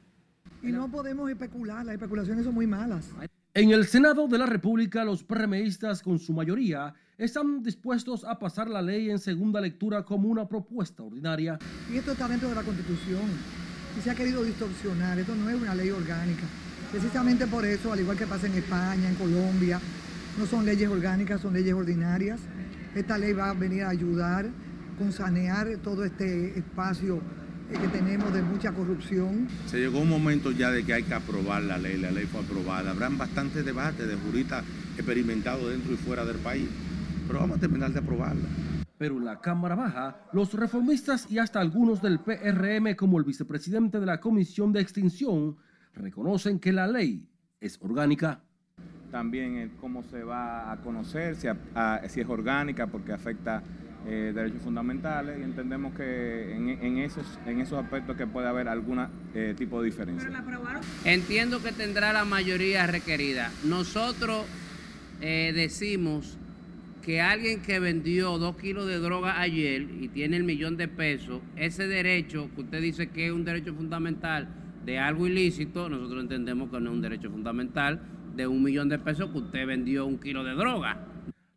y 0.62 0.68
no 0.68 0.90
podemos 0.90 1.30
especular, 1.30 1.86
las 1.86 1.94
especulaciones 1.94 2.46
son 2.46 2.54
muy 2.54 2.68
malas. 2.68 3.06
En 3.56 3.72
el 3.72 3.88
Senado 3.88 4.28
de 4.28 4.38
la 4.38 4.46
República, 4.46 5.04
los 5.04 5.24
PRMistas, 5.24 6.04
con 6.04 6.20
su 6.20 6.34
mayoría, 6.34 6.94
están 7.18 7.64
dispuestos 7.64 8.24
a 8.24 8.38
pasar 8.38 8.70
la 8.70 8.80
ley 8.80 9.10
en 9.10 9.18
segunda 9.18 9.60
lectura 9.60 10.06
como 10.06 10.30
una 10.30 10.48
propuesta 10.48 11.02
ordinaria. 11.02 11.58
Y 11.92 11.98
esto 11.98 12.12
está 12.12 12.28
dentro 12.28 12.48
de 12.50 12.54
la 12.54 12.62
Constitución 12.62 13.24
y 13.98 14.02
se 14.02 14.12
ha 14.12 14.14
querido 14.14 14.44
distorsionar. 14.44 15.18
Esto 15.18 15.34
no 15.34 15.50
es 15.50 15.60
una 15.60 15.74
ley 15.74 15.90
orgánica. 15.90 16.44
Precisamente 16.92 17.48
por 17.48 17.66
eso, 17.66 17.92
al 17.92 18.00
igual 18.00 18.18
que 18.18 18.28
pasa 18.28 18.46
en 18.46 18.54
España, 18.54 19.10
en 19.10 19.16
Colombia, 19.16 19.82
no 20.38 20.46
son 20.46 20.64
leyes 20.64 20.88
orgánicas, 20.88 21.42
son 21.42 21.56
leyes 21.56 21.74
ordinarias. 21.74 22.40
Esta 22.94 23.18
ley 23.18 23.34
va 23.34 23.50
a 23.50 23.54
venir 23.54 23.82
a 23.82 23.90
ayudar 23.90 24.46
con 25.00 25.12
sanear 25.12 25.76
todo 25.78 26.06
este 26.06 26.56
espacio 26.60 27.20
que 27.78 27.88
tenemos 27.88 28.34
de 28.34 28.42
mucha 28.42 28.72
corrupción. 28.72 29.48
Se 29.68 29.80
llegó 29.80 30.00
un 30.00 30.10
momento 30.10 30.52
ya 30.52 30.72
de 30.72 30.84
que 30.84 30.94
hay 30.94 31.04
que 31.04 31.14
aprobar 31.14 31.62
la 31.62 31.78
ley, 31.78 31.98
la 31.98 32.12
ley 32.12 32.26
fue 32.26 32.42
aprobada. 32.42 32.92
Habrán 32.92 33.18
bastantes 33.18 33.64
debates 33.64 34.08
de 34.08 34.16
juristas 34.16 34.66
experimentados 34.96 35.70
dentro 35.70 35.94
y 35.94 35.98
fuera 35.98 36.26
del 36.26 36.38
país, 36.38 36.68
pero 37.28 37.40
vamos 37.40 37.58
a 37.58 37.60
terminar 37.60 37.92
de 37.92 38.00
aprobarla. 38.00 38.48
Pero 38.98 39.18
en 39.18 39.26
la 39.26 39.40
Cámara 39.40 39.76
Baja, 39.76 40.18
los 40.34 40.54
reformistas 40.54 41.32
y 41.32 41.38
hasta 41.38 41.62
algunos 41.62 42.02
del 42.02 42.20
PRM, 42.20 42.96
como 42.96 43.18
el 43.18 43.24
vicepresidente 43.24 44.00
de 44.00 44.06
la 44.06 44.20
Comisión 44.20 44.74
de 44.74 44.82
Extinción, 44.82 45.56
reconocen 45.94 46.60
que 46.60 46.74
la 46.74 46.88
ley 46.88 47.26
es 47.62 47.78
orgánica. 47.82 48.42
También 49.12 49.72
cómo 49.80 50.04
se 50.04 50.24
va 50.24 50.72
a 50.72 50.78
conocer, 50.82 51.36
si, 51.36 51.48
si 52.10 52.20
es 52.20 52.28
orgánica, 52.28 52.88
porque 52.88 53.14
afecta 53.14 53.64
eh, 54.08 54.32
derechos 54.34 54.62
fundamentales 54.62 55.38
y 55.40 55.44
entendemos 55.44 55.94
que 55.94 56.56
en, 56.56 56.98
esos, 57.00 57.26
en 57.46 57.60
esos 57.60 57.84
aspectos 57.84 58.16
que 58.16 58.26
puede 58.26 58.48
haber 58.48 58.68
algún 58.68 59.06
eh, 59.34 59.54
tipo 59.58 59.82
de 59.82 59.88
diferencia. 59.88 60.30
Entiendo 61.04 61.62
que 61.62 61.72
tendrá 61.72 62.14
la 62.14 62.26
mayoría 62.26 62.88
requerida. 62.88 63.52
Nosotros 63.66 64.46
eh, 65.22 65.52
decimos 65.54 66.38
que 67.02 67.22
alguien 67.22 67.62
que 67.62 67.80
vendió 67.80 68.38
dos 68.38 68.56
kilos 68.56 68.88
de 68.88 69.00
droga 69.00 69.42
ayer 69.42 69.82
y 70.00 70.08
tiene 70.10 70.38
el 70.38 70.44
millón 70.44 70.78
de 70.78 70.88
pesos, 70.88 71.42
ese 71.56 71.88
derecho 71.88 72.50
que 72.56 72.62
usted 72.62 72.82
dice 72.82 73.10
que 73.10 73.28
es 73.28 73.32
un 73.32 73.44
derecho 73.44 73.74
fundamental 73.74 74.48
de 74.86 74.98
algo 74.98 75.28
ilícito, 75.28 75.90
nosotros 75.90 76.24
entendemos 76.24 76.70
que 76.72 76.80
no 76.80 76.90
es 76.90 76.96
un 76.96 77.02
derecho 77.02 77.30
fundamental 77.30 78.00
de 78.36 78.48
un 78.48 78.64
millón 78.64 78.90
de 78.90 78.98
pesos 79.00 79.30
que 79.32 79.40
usted 79.40 79.68
vendió 79.68 80.06
un 80.06 80.18
kilo 80.20 80.44
de 80.44 80.54
droga. 80.54 81.09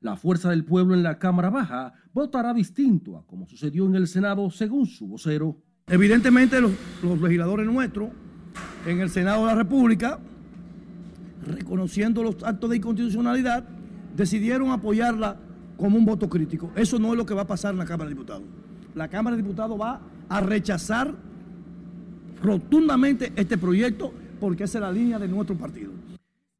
La 0.03 0.17
fuerza 0.17 0.51
del 0.51 0.65
pueblo 0.65 0.95
en 0.95 1.03
la 1.03 1.19
Cámara 1.19 1.49
Baja 1.49 1.95
votará 2.13 2.53
distinto 2.53 3.17
a 3.17 3.27
como 3.27 3.47
sucedió 3.47 3.87
en 3.87 3.95
el 3.95 4.07
Senado, 4.07 4.51
según 4.51 4.87
su 4.87 5.07
vocero. 5.07 5.57
Evidentemente, 5.87 6.61
los, 6.61 6.73
legisladores 7.21 7.67
nuestros 7.67 8.11
en 8.87 9.01
el 9.01 9.11
Senado 9.11 9.43
de 9.43 9.47
la 9.47 9.55
República 9.55 10.19
reconociendo 11.47 12.23
los 12.23 12.43
actos 12.43 12.71
de 12.71 12.77
inconstitucionalidad, 12.77 13.65
decidieron 14.17 14.71
apoyarla 14.71 15.37
como 15.77 15.97
un 15.97 16.05
voto 16.05 16.29
crítico. 16.29 16.71
Eso 16.77 16.99
no 16.99 17.13
es 17.13 17.19
lo 17.19 17.27
que 17.27 17.35
va 17.35 17.43
a 17.43 17.47
pasar 17.47 17.73
en 17.73 17.79
la 17.79 17.85
Cámara 17.85 18.09
de 18.09 18.15
Diputados. 18.15 18.45
La 18.95 19.09
Cámara 19.09 19.37
de 19.37 19.43
Diputados 19.43 19.81
va 19.81 20.01
a 20.29 20.41
rechazar 20.41 21.15
rotundamente 22.43 23.33
este 23.37 23.59
proyecto 23.59 24.13
porque 24.41 24.65
esa 24.65 24.79
es 24.79 24.83
la 24.83 24.93
línea 24.93 25.19
de 25.19 25.29
nuestro 25.29 25.57
partido. 25.57 25.93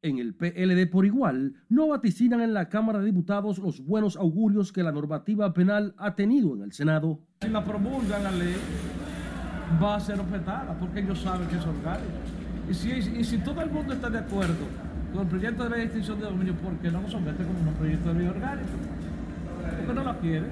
En 0.03 0.19
el 0.19 0.33
PLD 0.33 0.91
por 0.91 1.05
igual, 1.05 1.53
no 1.69 1.87
vaticinan 1.87 2.41
en 2.41 2.53
la 2.53 2.67
Cámara 2.67 2.99
de 2.99 3.05
Diputados 3.05 3.57
los 3.57 3.79
buenos 3.85 4.17
augurios 4.17 4.73
que 4.73 4.83
la 4.83 4.91
normativa 4.91 5.53
penal 5.53 5.95
ha 5.97 6.13
tenido 6.13 6.53
en 6.53 6.61
el 6.61 6.73
Senado. 6.73 7.21
Si 7.39 7.47
la 7.47 7.63
promulgan 7.63 8.21
la 8.21 8.31
ley, 8.31 8.53
va 9.81 9.95
a 9.95 9.99
ser 10.01 10.19
objetada 10.19 10.77
porque 10.77 10.99
ellos 10.99 11.21
saben 11.21 11.47
que 11.47 11.55
es 11.55 11.65
orgánico. 11.65 12.11
Y 12.69 12.73
si, 12.73 12.91
y 12.91 13.23
si 13.23 13.37
todo 13.37 13.61
el 13.61 13.71
mundo 13.71 13.93
está 13.93 14.09
de 14.09 14.19
acuerdo 14.19 14.65
con 15.13 15.21
el 15.21 15.27
proyecto 15.29 15.63
de 15.63 15.69
ley 15.69 15.79
de 15.79 15.85
extinción 15.85 16.19
de 16.19 16.25
dominio, 16.25 16.53
¿por 16.55 16.73
qué 16.79 16.91
no 16.91 16.99
lo 16.99 17.07
somete 17.07 17.45
como 17.45 17.59
un 17.59 17.73
proyecto 17.75 18.13
de 18.13 18.19
ley 18.19 18.27
orgánico? 18.27 18.67
Porque 19.77 19.93
no 19.93 20.03
la 20.03 20.17
quiere. 20.17 20.47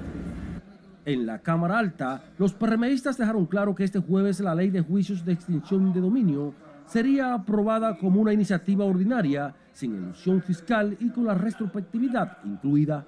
En 1.04 1.26
la 1.26 1.40
Cámara 1.40 1.78
Alta, 1.78 2.22
los 2.38 2.54
PRMistas 2.54 3.18
dejaron 3.18 3.44
claro 3.44 3.74
que 3.74 3.84
este 3.84 3.98
jueves 3.98 4.40
la 4.40 4.54
ley 4.54 4.70
de 4.70 4.80
juicios 4.80 5.26
de 5.26 5.32
extinción 5.34 5.92
de 5.92 6.00
dominio 6.00 6.54
sería 6.86 7.34
aprobada 7.34 7.96
como 7.98 8.20
una 8.20 8.32
iniciativa 8.32 8.84
ordinaria, 8.84 9.54
sin 9.72 9.94
ilusión 9.94 10.42
fiscal 10.42 10.96
y 11.00 11.10
con 11.10 11.24
la 11.24 11.34
retrospectividad 11.34 12.38
incluida. 12.44 13.06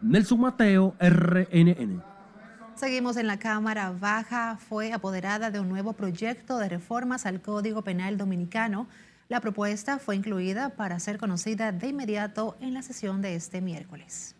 Nelson 0.00 0.40
Mateo, 0.40 0.94
RNN. 1.00 2.02
Seguimos 2.76 3.16
en 3.16 3.26
la 3.26 3.38
Cámara 3.38 3.90
Baja. 3.98 4.58
Fue 4.58 4.92
apoderada 4.92 5.50
de 5.50 5.60
un 5.60 5.68
nuevo 5.68 5.94
proyecto 5.94 6.58
de 6.58 6.68
reformas 6.68 7.24
al 7.24 7.40
Código 7.40 7.82
Penal 7.82 8.18
Dominicano. 8.18 8.86
La 9.28 9.40
propuesta 9.40 9.98
fue 9.98 10.14
incluida 10.14 10.68
para 10.68 11.00
ser 11.00 11.18
conocida 11.18 11.72
de 11.72 11.88
inmediato 11.88 12.56
en 12.60 12.74
la 12.74 12.82
sesión 12.82 13.22
de 13.22 13.34
este 13.34 13.62
miércoles. 13.62 14.36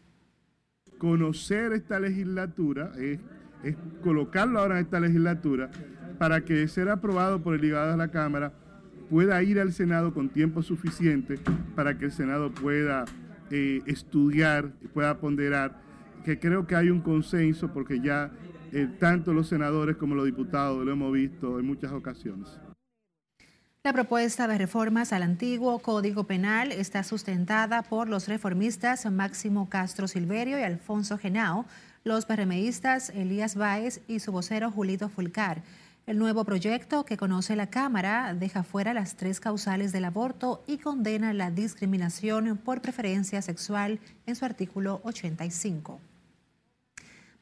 Conocer 0.99 1.73
esta 1.73 1.99
legislatura 1.99 2.93
es, 2.99 3.19
es 3.63 3.77
colocarlo 4.03 4.59
ahora 4.59 4.79
en 4.79 4.85
esta 4.85 5.01
legislatura 5.01 5.71
para 6.19 6.43
que 6.43 6.67
ser 6.69 6.89
aprobado 6.89 7.43
por 7.43 7.55
el 7.55 7.61
ligado 7.61 7.91
de 7.91 7.97
la 7.97 8.09
Cámara 8.09 8.53
pueda 9.11 9.43
ir 9.43 9.61
al 9.61 9.73
Senado 9.73 10.13
con 10.13 10.29
tiempo 10.29 10.63
suficiente 10.63 11.39
para 11.75 11.99
que 11.99 12.07
el 12.07 12.13
Senado 12.13 12.53
pueda 12.53 13.05
eh, 13.51 13.81
estudiar 13.87 14.73
pueda 14.93 15.19
ponderar, 15.19 15.81
que 16.25 16.39
creo 16.39 16.67
que 16.67 16.75
hay 16.75 16.91
un 16.91 17.01
consenso 17.01 17.73
porque 17.73 18.01
ya 18.01 18.31
eh, 18.73 18.89
tanto 18.99 19.33
los 19.33 19.49
senadores 19.49 19.97
como 19.97 20.15
los 20.15 20.27
diputados 20.27 20.85
lo 20.85 20.93
hemos 20.93 21.13
visto 21.13 21.61
en 21.61 21.67
muchas 21.67 21.93
ocasiones. 21.93 22.59
La 23.85 23.93
propuesta 23.93 24.49
de 24.49 24.59
reformas 24.59 25.13
al 25.13 25.23
antiguo 25.23 25.79
Código 25.79 26.25
Penal 26.25 26.73
está 26.73 27.05
sustentada 27.05 27.83
por 27.83 28.09
los 28.09 28.27
reformistas 28.27 29.09
Máximo 29.13 29.69
Castro 29.69 30.09
Silverio 30.09 30.59
y 30.59 30.63
Alfonso 30.63 31.19
Genao, 31.19 31.67
los 32.07 32.25
PRMistas 32.25 33.11
Elías 33.11 33.57
Báez 33.57 34.01
y 34.07 34.21
su 34.21 34.31
vocero 34.31 34.71
Julito 34.71 35.09
Fulcar. 35.09 35.65
El 36.07 36.21
nuevo 36.21 36.45
proyecto 36.45 37.05
que 37.05 37.17
conoce 37.17 37.57
la 37.57 37.67
Cámara 37.67 38.33
deja 38.33 38.63
fuera 38.63 38.95
las 38.95 39.17
tres 39.17 39.41
causales 39.41 39.91
del 39.91 40.05
aborto 40.05 40.63
y 40.69 40.79
condena 40.79 41.33
la 41.33 41.51
discriminación 41.51 42.59
por 42.59 42.81
preferencia 42.81 43.43
sexual 43.43 43.99
en 44.25 44.37
su 44.37 44.45
artículo 44.45 45.01
85. 45.03 45.99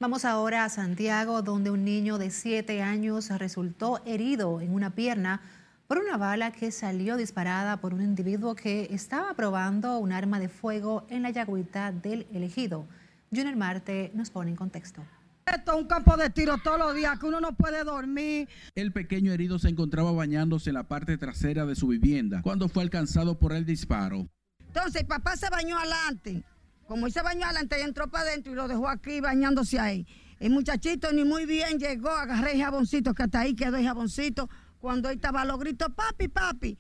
Vamos 0.01 0.25
ahora 0.25 0.65
a 0.65 0.71
Santiago, 0.71 1.43
donde 1.43 1.71
un 1.71 1.85
niño 1.85 2.17
de 2.17 2.31
siete 2.31 2.81
años 2.81 3.29
resultó 3.29 4.01
herido 4.07 4.63
en 4.63 4.73
una 4.73 4.95
pierna 4.95 5.43
por 5.87 5.99
una 5.99 6.17
bala 6.17 6.53
que 6.53 6.71
salió 6.71 7.19
disparada 7.19 7.83
por 7.83 7.93
un 7.93 8.01
individuo 8.01 8.55
que 8.55 8.89
estaba 8.91 9.35
probando 9.35 9.99
un 9.99 10.13
arma 10.13 10.41
de 10.41 10.49
fuego 10.49 11.05
en 11.11 11.21
la 11.21 11.29
yagüita 11.29 11.93
del 11.93 12.27
elegido. 12.33 12.87
Junior 13.31 13.57
Marte 13.57 14.11
nos 14.15 14.31
pone 14.31 14.51
en 14.51 14.57
contexto. 14.57 15.03
Esto 15.47 15.73
es 15.73 15.79
un 15.79 15.87
campo 15.87 16.17
de 16.17 16.31
tiro 16.31 16.57
todos 16.59 16.79
los 16.79 16.95
días, 16.95 17.19
que 17.19 17.27
uno 17.27 17.41
no 17.41 17.55
puede 17.55 17.85
dormir. 17.85 18.49
El 18.75 18.93
pequeño 18.93 19.33
herido 19.33 19.59
se 19.59 19.69
encontraba 19.69 20.11
bañándose 20.13 20.71
en 20.71 20.75
la 20.75 20.85
parte 20.85 21.19
trasera 21.19 21.67
de 21.67 21.75
su 21.77 21.89
vivienda 21.89 22.41
cuando 22.43 22.69
fue 22.69 22.83
alcanzado 22.83 23.39
por 23.39 23.53
el 23.53 23.67
disparo. 23.67 24.27
Entonces, 24.67 25.03
el 25.03 25.07
papá 25.07 25.37
se 25.37 25.51
bañó 25.51 25.79
adelante. 25.79 26.43
Como 26.87 27.07
él 27.07 27.13
se 27.13 27.23
bañó 27.23 27.45
adelante, 27.45 27.81
entró 27.83 28.11
para 28.11 28.31
adentro 28.31 28.53
y 28.53 28.57
lo 28.57 28.69
dejó 28.69 28.89
aquí 28.89 29.21
bañándose 29.21 29.79
ahí. 29.79 30.07
El 30.41 30.51
muchachito 30.51 31.13
ni 31.13 31.25
muy 31.25 31.47
bien 31.47 31.79
llegó, 31.79 32.11
agarré 32.11 32.53
el 32.53 32.63
jaboncito, 32.63 33.15
que 33.15 33.23
hasta 33.23 33.41
ahí 33.41 33.55
quedó 33.55 33.77
el 33.77 33.85
jaboncito. 33.85 34.49
Cuando 34.79 35.09
él 35.09 35.17
estaba, 35.17 35.45
lo 35.45 35.57
gritó, 35.59 35.95
papi, 35.95 36.29
papi, 36.29 36.79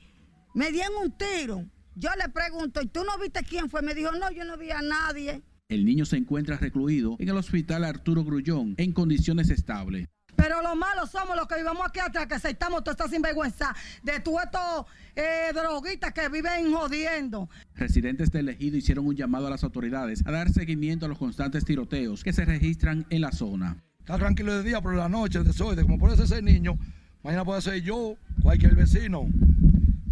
me 0.54 0.72
dieron 0.72 0.94
un 1.02 1.16
tiro. 1.16 1.64
Yo 1.94 2.10
le 2.18 2.28
pregunto, 2.30 2.82
¿y 2.82 2.86
tú 2.86 3.04
no 3.04 3.16
viste 3.18 3.42
quién 3.44 3.70
fue? 3.70 3.82
Me 3.82 3.94
dijo, 3.94 4.10
no, 4.12 4.30
yo 4.30 4.44
no 4.44 4.56
vi 4.56 4.70
a 4.70 4.82
nadie. 4.82 5.42
El 5.68 5.86
niño 5.86 6.04
se 6.04 6.18
encuentra 6.18 6.58
recluido 6.58 7.16
en 7.18 7.30
el 7.30 7.36
hospital 7.38 7.84
Arturo 7.84 8.22
Grullón 8.22 8.74
en 8.76 8.92
condiciones 8.92 9.48
estables. 9.48 10.08
Pero 10.36 10.60
los 10.60 10.76
malos 10.76 11.10
somos 11.10 11.36
los 11.36 11.46
que 11.46 11.54
vivimos 11.54 11.80
aquí 11.86 12.00
atrás, 12.00 12.26
que 12.26 12.34
aceptamos 12.34 12.84
toda 12.84 12.92
esta 12.92 13.08
sinvergüenza 13.08 13.74
de 14.02 14.20
todos 14.20 14.42
estos 14.42 14.86
eh, 15.16 15.52
droguitas 15.54 16.12
que 16.12 16.28
viven 16.28 16.70
jodiendo. 16.70 17.48
Residentes 17.76 18.30
del 18.30 18.50
ejido 18.50 18.76
hicieron 18.76 19.06
un 19.06 19.16
llamado 19.16 19.46
a 19.46 19.50
las 19.50 19.64
autoridades 19.64 20.22
a 20.26 20.32
dar 20.32 20.52
seguimiento 20.52 21.06
a 21.06 21.08
los 21.08 21.16
constantes 21.16 21.64
tiroteos 21.64 22.22
que 22.22 22.34
se 22.34 22.44
registran 22.44 23.06
en 23.08 23.22
la 23.22 23.32
zona. 23.32 23.82
Está 24.00 24.18
tranquilo 24.18 24.54
de 24.54 24.64
día, 24.64 24.82
pero 24.82 24.96
la 24.96 25.08
noche 25.08 25.38
el 25.38 25.44
desorden, 25.44 25.86
como 25.86 25.98
puede 25.98 26.16
ser 26.16 26.26
ese 26.26 26.42
niño, 26.42 26.76
mañana 27.22 27.42
puede 27.42 27.62
ser 27.62 27.80
yo, 27.80 28.16
cualquier 28.42 28.74
vecino. 28.74 29.26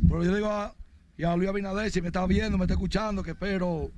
Pero 0.08 0.24
yo 0.24 0.34
digo 0.34 0.46
a, 0.46 0.74
y 1.18 1.24
a 1.24 1.36
Luis 1.36 1.50
Abinader, 1.50 1.90
si 1.90 2.00
me 2.00 2.06
está 2.06 2.24
viendo, 2.26 2.56
me 2.56 2.64
está 2.64 2.72
escuchando, 2.72 3.22
que 3.22 3.32
espero 3.32 3.90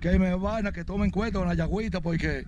que 0.00 0.18
me 0.18 0.34
vayan, 0.34 0.72
que 0.72 0.84
tomen 0.84 1.10
cuenta 1.10 1.38
con 1.38 1.48
la 1.48 1.54
yagüita, 1.54 2.00
porque 2.00 2.44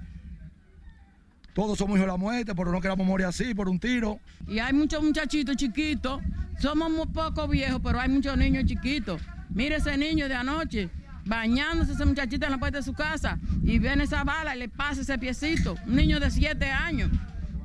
todos 1.54 1.78
somos 1.78 1.96
hijos 1.96 2.06
de 2.06 2.12
la 2.12 2.18
muerte, 2.18 2.54
pero 2.54 2.70
no 2.70 2.80
queramos 2.80 3.06
morir 3.06 3.26
así 3.26 3.54
por 3.54 3.68
un 3.68 3.78
tiro. 3.78 4.20
Y 4.46 4.58
hay 4.58 4.72
muchos 4.72 5.02
muchachitos 5.02 5.56
chiquitos, 5.56 6.20
somos 6.58 6.90
muy 6.90 7.06
poco 7.06 7.48
viejos, 7.48 7.80
pero 7.82 7.98
hay 7.98 8.08
muchos 8.08 8.36
niños 8.36 8.64
chiquitos. 8.66 9.22
Mire 9.48 9.76
ese 9.76 9.96
niño 9.96 10.28
de 10.28 10.34
anoche, 10.34 10.90
bañándose 11.24 11.92
ese 11.92 12.04
muchachito 12.04 12.44
en 12.44 12.52
la 12.52 12.58
puerta 12.58 12.78
de 12.78 12.84
su 12.84 12.92
casa, 12.92 13.38
y 13.62 13.78
ven 13.78 14.02
esa 14.02 14.22
bala 14.22 14.54
y 14.54 14.58
le 14.58 14.68
pasa 14.68 15.00
ese 15.00 15.18
piecito, 15.18 15.76
un 15.86 15.96
niño 15.96 16.20
de 16.20 16.30
siete 16.30 16.70
años. 16.70 17.10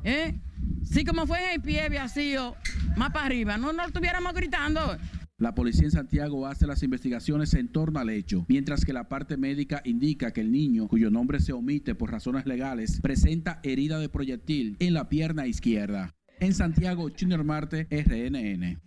¿eh? 0.03 0.39
Sí, 0.85 1.03
como 1.03 1.27
fue 1.27 1.43
en 1.43 1.55
el 1.55 1.61
pie, 1.61 1.81
había 1.81 2.07
sido 2.07 2.55
más 2.95 3.11
para 3.11 3.25
arriba, 3.25 3.57
no, 3.57 3.73
no 3.73 3.85
estuviéramos 3.85 4.33
gritando. 4.33 4.97
La 5.41 5.55
policía 5.55 5.85
en 5.85 5.91
Santiago 5.91 6.45
hace 6.45 6.67
las 6.67 6.83
investigaciones 6.83 7.55
en 7.55 7.67
torno 7.67 7.99
al 7.99 8.11
hecho, 8.11 8.45
mientras 8.47 8.85
que 8.85 8.93
la 8.93 9.09
parte 9.09 9.37
médica 9.37 9.81
indica 9.85 10.29
que 10.33 10.41
el 10.41 10.51
niño, 10.51 10.87
cuyo 10.87 11.09
nombre 11.09 11.39
se 11.39 11.51
omite 11.51 11.95
por 11.95 12.11
razones 12.11 12.45
legales, 12.45 13.01
presenta 13.01 13.59
herida 13.63 13.97
de 13.97 14.07
proyectil 14.07 14.77
en 14.77 14.93
la 14.93 15.09
pierna 15.09 15.47
izquierda. 15.47 16.13
En 16.39 16.53
Santiago, 16.53 17.09
Junior 17.19 17.43
Marte, 17.43 17.87
RNN. 17.89 18.79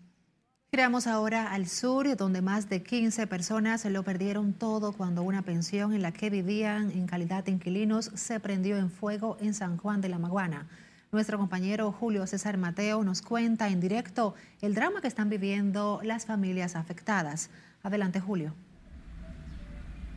Giramos 0.71 1.09
ahora 1.09 1.51
al 1.51 1.67
sur, 1.67 2.17
donde 2.17 2.41
más 2.41 2.69
de 2.69 2.85
15 2.85 3.27
personas 3.27 3.85
lo 3.87 4.05
perdieron 4.05 4.53
todo 4.53 4.93
cuando 4.93 5.25
una 5.25 5.43
pensión 5.43 5.93
en 5.93 6.03
la 6.03 6.13
que 6.13 6.31
vivían 6.31 6.93
en 6.93 7.09
calidad 7.09 7.43
de 7.43 7.51
inquilinos 7.51 8.13
se 8.15 8.39
prendió 8.39 8.77
en 8.77 8.91
fuego 8.91 9.37
en 9.41 9.55
San 9.55 9.77
Juan 9.77 10.01
de 10.01 10.09
la 10.09 10.21
Maguana. 10.21 10.69
Nuestro 11.15 11.39
compañero 11.39 11.93
Julio 11.93 12.27
César 12.27 12.59
Mateo 12.59 13.05
nos 13.05 13.23
cuenta 13.23 13.69
en 13.69 13.79
directo 13.79 14.35
el 14.61 14.75
drama 14.75 15.01
que 15.01 15.07
están 15.07 15.31
viviendo 15.31 16.01
las 16.03 16.27
familias 16.27 16.75
afectadas. 16.75 17.51
Adelante, 17.85 18.19
Julio. 18.19 18.53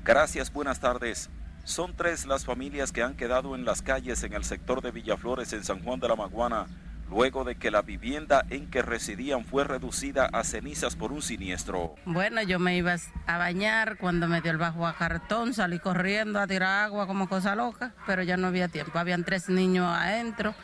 Gracias, 0.03 0.51
buenas 0.51 0.79
tardes. 0.79 1.29
Son 1.65 1.95
tres 1.95 2.25
las 2.25 2.45
familias 2.45 2.91
que 2.91 3.03
han 3.03 3.15
quedado 3.15 3.53
en 3.53 3.63
las 3.63 3.83
calles 3.83 4.23
en 4.23 4.33
el 4.33 4.43
sector 4.43 4.81
de 4.81 4.89
Villaflores 4.89 5.53
en 5.53 5.63
San 5.63 5.83
Juan 5.83 5.99
de 5.99 6.07
la 6.07 6.15
Maguana, 6.15 6.65
luego 7.11 7.43
de 7.43 7.57
que 7.57 7.69
la 7.69 7.83
vivienda 7.83 8.43
en 8.49 8.67
que 8.67 8.81
residían 8.81 9.45
fue 9.45 9.65
reducida 9.65 10.25
a 10.25 10.43
cenizas 10.43 10.95
por 10.95 11.11
un 11.11 11.21
siniestro. 11.21 11.93
Bueno, 12.05 12.41
yo 12.41 12.57
me 12.57 12.75
iba 12.75 12.95
a 13.27 13.37
bañar 13.37 13.99
cuando 13.99 14.27
me 14.27 14.41
dio 14.41 14.49
el 14.49 14.57
bajo 14.57 14.87
a 14.87 14.95
cartón, 14.95 15.53
salí 15.53 15.77
corriendo 15.77 16.39
a 16.39 16.47
tirar 16.47 16.85
agua 16.85 17.05
como 17.05 17.29
cosa 17.29 17.53
loca, 17.53 17.93
pero 18.07 18.23
ya 18.23 18.35
no 18.35 18.47
había 18.47 18.67
tiempo. 18.67 18.97
Habían 18.97 19.23
tres 19.23 19.47
niños 19.47 19.85
adentro 19.95 20.55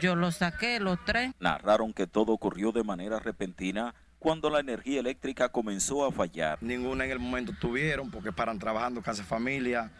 yo 0.00 0.14
los 0.14 0.36
saqué, 0.36 0.80
los 0.80 0.98
tres. 1.04 1.32
Narraron 1.40 1.92
que 1.92 2.06
todo 2.06 2.32
ocurrió 2.32 2.72
de 2.72 2.84
manera 2.84 3.18
repentina 3.18 3.94
cuando 4.18 4.50
la 4.50 4.60
energía 4.60 5.00
eléctrica 5.00 5.48
comenzó 5.48 6.04
a 6.04 6.12
fallar. 6.12 6.58
Ninguna 6.60 7.04
en 7.04 7.12
el 7.12 7.18
momento 7.18 7.52
tuvieron 7.60 8.10
porque 8.10 8.32
paran 8.32 8.58
trabajando 8.58 9.02
casa 9.02 9.22
familia 9.22 9.90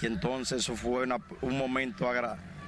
y 0.00 0.06
entonces 0.06 0.60
eso 0.60 0.76
fue 0.76 1.06
un 1.42 1.58
momento 1.58 2.08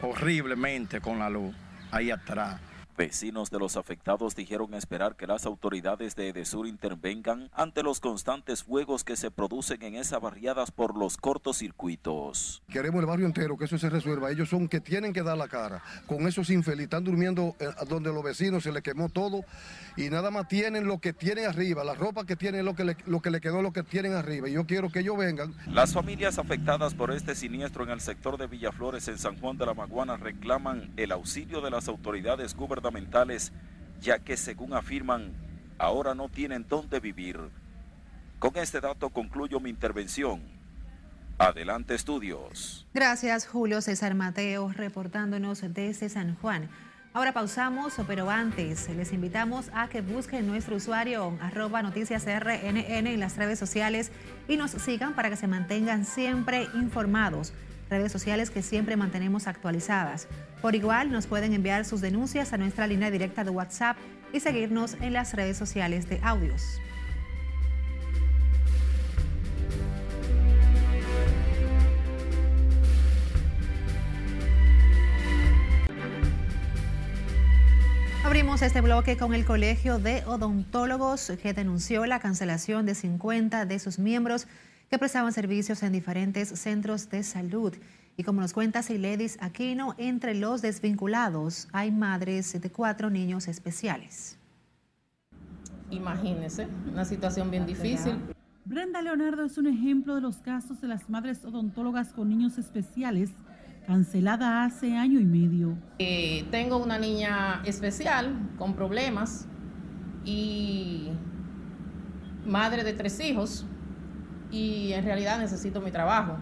horriblemente 0.02 1.00
con 1.00 1.18
la 1.18 1.30
luz 1.30 1.54
ahí 1.90 2.10
atrás. 2.10 2.60
Vecinos 2.96 3.50
de 3.50 3.58
los 3.58 3.78
afectados 3.78 4.36
dijeron 4.36 4.74
esperar 4.74 5.16
que 5.16 5.26
las 5.26 5.46
autoridades 5.46 6.14
de 6.14 6.28
Edesur 6.28 6.66
intervengan 6.66 7.48
ante 7.54 7.82
los 7.82 8.00
constantes 8.00 8.64
fuegos 8.64 9.02
que 9.02 9.16
se 9.16 9.30
producen 9.30 9.82
en 9.82 9.94
esas 9.94 10.20
barriadas 10.20 10.70
por 10.70 10.96
los 10.96 11.16
cortocircuitos. 11.16 12.62
Queremos 12.68 13.00
el 13.00 13.06
barrio 13.06 13.24
entero 13.24 13.56
que 13.56 13.64
eso 13.64 13.78
se 13.78 13.88
resuelva. 13.88 14.30
Ellos 14.30 14.50
son 14.50 14.68
que 14.68 14.80
tienen 14.80 15.14
que 15.14 15.22
dar 15.22 15.38
la 15.38 15.48
cara. 15.48 15.82
Con 16.06 16.26
esos 16.26 16.50
infelices 16.50 16.84
están 16.84 17.04
durmiendo 17.04 17.56
eh, 17.60 17.68
donde 17.88 18.12
los 18.12 18.22
vecinos 18.22 18.62
se 18.62 18.72
les 18.72 18.82
quemó 18.82 19.08
todo 19.08 19.44
y 19.96 20.10
nada 20.10 20.30
más 20.30 20.48
tienen 20.48 20.86
lo 20.86 20.98
que 20.98 21.12
tienen 21.12 21.46
arriba, 21.46 21.84
la 21.84 21.94
ropa 21.94 22.26
que 22.26 22.36
tienen 22.36 22.64
lo 22.64 22.74
que 22.74 22.84
le, 22.84 22.96
lo 23.06 23.20
que 23.20 23.30
le 23.30 23.40
quedó 23.40 23.62
lo 23.62 23.72
que 23.72 23.82
tienen 23.82 24.12
arriba. 24.12 24.48
Y 24.48 24.52
yo 24.52 24.66
quiero 24.66 24.90
que 24.90 25.00
ellos 25.00 25.16
vengan. 25.16 25.54
Las 25.66 25.94
familias 25.94 26.38
afectadas 26.38 26.94
por 26.94 27.10
este 27.10 27.34
siniestro 27.34 27.84
en 27.84 27.90
el 27.90 28.00
sector 28.00 28.36
de 28.36 28.46
Villaflores 28.46 29.08
en 29.08 29.18
San 29.18 29.38
Juan 29.38 29.56
de 29.56 29.64
la 29.64 29.74
Maguana 29.74 30.18
reclaman 30.18 30.92
el 30.96 31.12
auxilio 31.12 31.62
de 31.62 31.70
las 31.70 31.88
autoridades 31.88 32.54
gubernamentales 32.54 32.82
gubernamentales, 32.92 33.52
ya 34.00 34.18
que 34.18 34.36
según 34.36 34.74
afirman, 34.74 35.32
ahora 35.78 36.14
no 36.14 36.28
tienen 36.28 36.66
dónde 36.68 37.00
vivir. 37.00 37.38
Con 38.38 38.56
este 38.56 38.80
dato 38.80 39.10
concluyo 39.10 39.60
mi 39.60 39.70
intervención. 39.70 40.42
Adelante 41.38 41.94
estudios. 41.94 42.86
Gracias 42.92 43.46
Julio 43.46 43.80
César 43.80 44.14
Mateo 44.14 44.70
reportándonos 44.72 45.62
desde 45.72 46.08
San 46.08 46.36
Juan. 46.36 46.68
Ahora 47.14 47.32
pausamos, 47.32 47.94
pero 48.06 48.30
antes 48.30 48.88
les 48.88 49.12
invitamos 49.12 49.70
a 49.74 49.88
que 49.88 50.00
busquen 50.00 50.46
nuestro 50.46 50.76
usuario 50.76 51.36
arroba 51.40 51.82
noticias 51.82 52.24
RNN 52.24 53.06
en 53.06 53.20
las 53.20 53.36
redes 53.36 53.58
sociales 53.58 54.12
y 54.48 54.56
nos 54.56 54.70
sigan 54.70 55.14
para 55.14 55.28
que 55.28 55.36
se 55.36 55.46
mantengan 55.46 56.04
siempre 56.04 56.68
informados 56.74 57.52
redes 57.92 58.10
sociales 58.10 58.50
que 58.50 58.62
siempre 58.62 58.96
mantenemos 58.96 59.46
actualizadas. 59.46 60.26
Por 60.60 60.74
igual, 60.74 61.12
nos 61.12 61.28
pueden 61.28 61.52
enviar 61.52 61.84
sus 61.84 62.00
denuncias 62.00 62.52
a 62.52 62.56
nuestra 62.56 62.88
línea 62.88 63.10
directa 63.10 63.44
de 63.44 63.50
WhatsApp 63.50 63.96
y 64.32 64.40
seguirnos 64.40 64.96
en 65.00 65.12
las 65.12 65.34
redes 65.34 65.56
sociales 65.56 66.08
de 66.08 66.18
audios. 66.22 66.80
Abrimos 78.24 78.62
este 78.62 78.80
bloque 78.80 79.18
con 79.18 79.34
el 79.34 79.44
Colegio 79.44 79.98
de 79.98 80.22
Odontólogos 80.24 81.30
que 81.42 81.52
denunció 81.52 82.06
la 82.06 82.18
cancelación 82.18 82.86
de 82.86 82.94
50 82.94 83.66
de 83.66 83.78
sus 83.78 83.98
miembros 83.98 84.48
que 84.92 84.98
prestaban 84.98 85.32
servicios 85.32 85.82
en 85.82 85.90
diferentes 85.90 86.50
centros 86.50 87.08
de 87.08 87.22
salud. 87.22 87.72
Y 88.18 88.24
como 88.24 88.42
nos 88.42 88.52
cuenta 88.52 88.82
Siledis 88.82 89.38
Aquino, 89.40 89.94
entre 89.96 90.34
los 90.34 90.60
desvinculados 90.60 91.66
hay 91.72 91.90
madres 91.90 92.60
de 92.60 92.70
cuatro 92.70 93.08
niños 93.08 93.48
especiales. 93.48 94.36
Imagínense, 95.88 96.68
una 96.92 97.06
situación 97.06 97.50
bien 97.50 97.64
difícil. 97.64 98.18
Brenda 98.66 99.00
Leonardo 99.00 99.46
es 99.46 99.56
un 99.56 99.66
ejemplo 99.66 100.14
de 100.14 100.20
los 100.20 100.36
casos 100.36 100.82
de 100.82 100.88
las 100.88 101.08
madres 101.08 101.42
odontólogas 101.42 102.12
con 102.12 102.28
niños 102.28 102.58
especiales, 102.58 103.30
cancelada 103.86 104.62
hace 104.62 104.94
año 104.94 105.20
y 105.20 105.24
medio. 105.24 105.74
Eh, 106.00 106.44
tengo 106.50 106.76
una 106.76 106.98
niña 106.98 107.62
especial 107.64 108.50
con 108.58 108.74
problemas 108.74 109.46
y 110.26 111.08
madre 112.44 112.84
de 112.84 112.92
tres 112.92 113.18
hijos 113.20 113.64
y 114.52 114.92
en 114.92 115.04
realidad 115.04 115.38
necesito 115.38 115.80
mi 115.80 115.90
trabajo. 115.90 116.36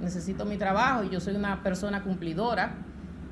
Necesito 0.00 0.44
mi 0.44 0.56
trabajo 0.58 1.02
y 1.02 1.10
yo 1.10 1.18
soy 1.18 1.34
una 1.34 1.62
persona 1.62 2.04
cumplidora. 2.04 2.76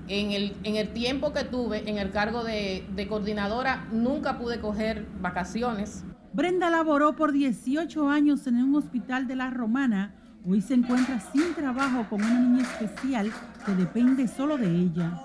En 0.08 0.32
el, 0.32 0.56
en 0.64 0.76
el 0.76 0.92
tiempo 0.92 1.32
que 1.32 1.44
tuve 1.44 1.88
en 1.88 1.98
el 1.98 2.10
cargo 2.10 2.42
de, 2.42 2.86
de 2.94 3.08
coordinadora 3.08 3.86
nunca 3.92 4.38
pude 4.38 4.60
coger 4.60 5.06
vacaciones. 5.20 6.04
Brenda 6.32 6.70
laboró 6.70 7.14
por 7.14 7.32
18 7.32 8.08
años 8.08 8.46
en 8.46 8.56
un 8.56 8.74
hospital 8.76 9.26
de 9.26 9.36
la 9.36 9.50
Romana. 9.50 10.14
Hoy 10.48 10.60
se 10.60 10.74
encuentra 10.74 11.20
sin 11.20 11.54
trabajo 11.54 12.06
con 12.08 12.22
una 12.22 12.40
niña 12.40 12.62
especial 12.62 13.32
que 13.64 13.72
depende 13.72 14.28
solo 14.28 14.56
de 14.56 14.68
ella. 14.68 15.22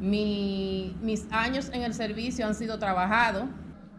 Mi, 0.00 0.96
mis 1.02 1.26
años 1.30 1.70
en 1.72 1.82
el 1.82 1.92
servicio 1.92 2.46
han 2.46 2.54
sido 2.54 2.78
trabajados. 2.78 3.44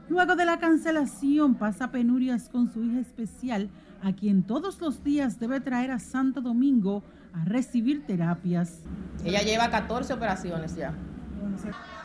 Luego 0.09 0.35
de 0.35 0.45
la 0.45 0.59
cancelación 0.59 1.55
pasa 1.55 1.91
penurias 1.91 2.49
con 2.49 2.71
su 2.71 2.83
hija 2.83 2.99
especial 2.99 3.69
a 4.03 4.13
quien 4.13 4.43
todos 4.43 4.81
los 4.81 5.03
días 5.03 5.39
debe 5.39 5.61
traer 5.61 5.89
a 5.91 5.99
Santo 5.99 6.41
Domingo 6.41 7.03
a 7.33 7.45
recibir 7.45 8.05
terapias. 8.05 8.81
Ella 9.23 9.41
lleva 9.41 9.69
14 9.69 10.13
operaciones 10.13 10.75
ya. 10.75 10.93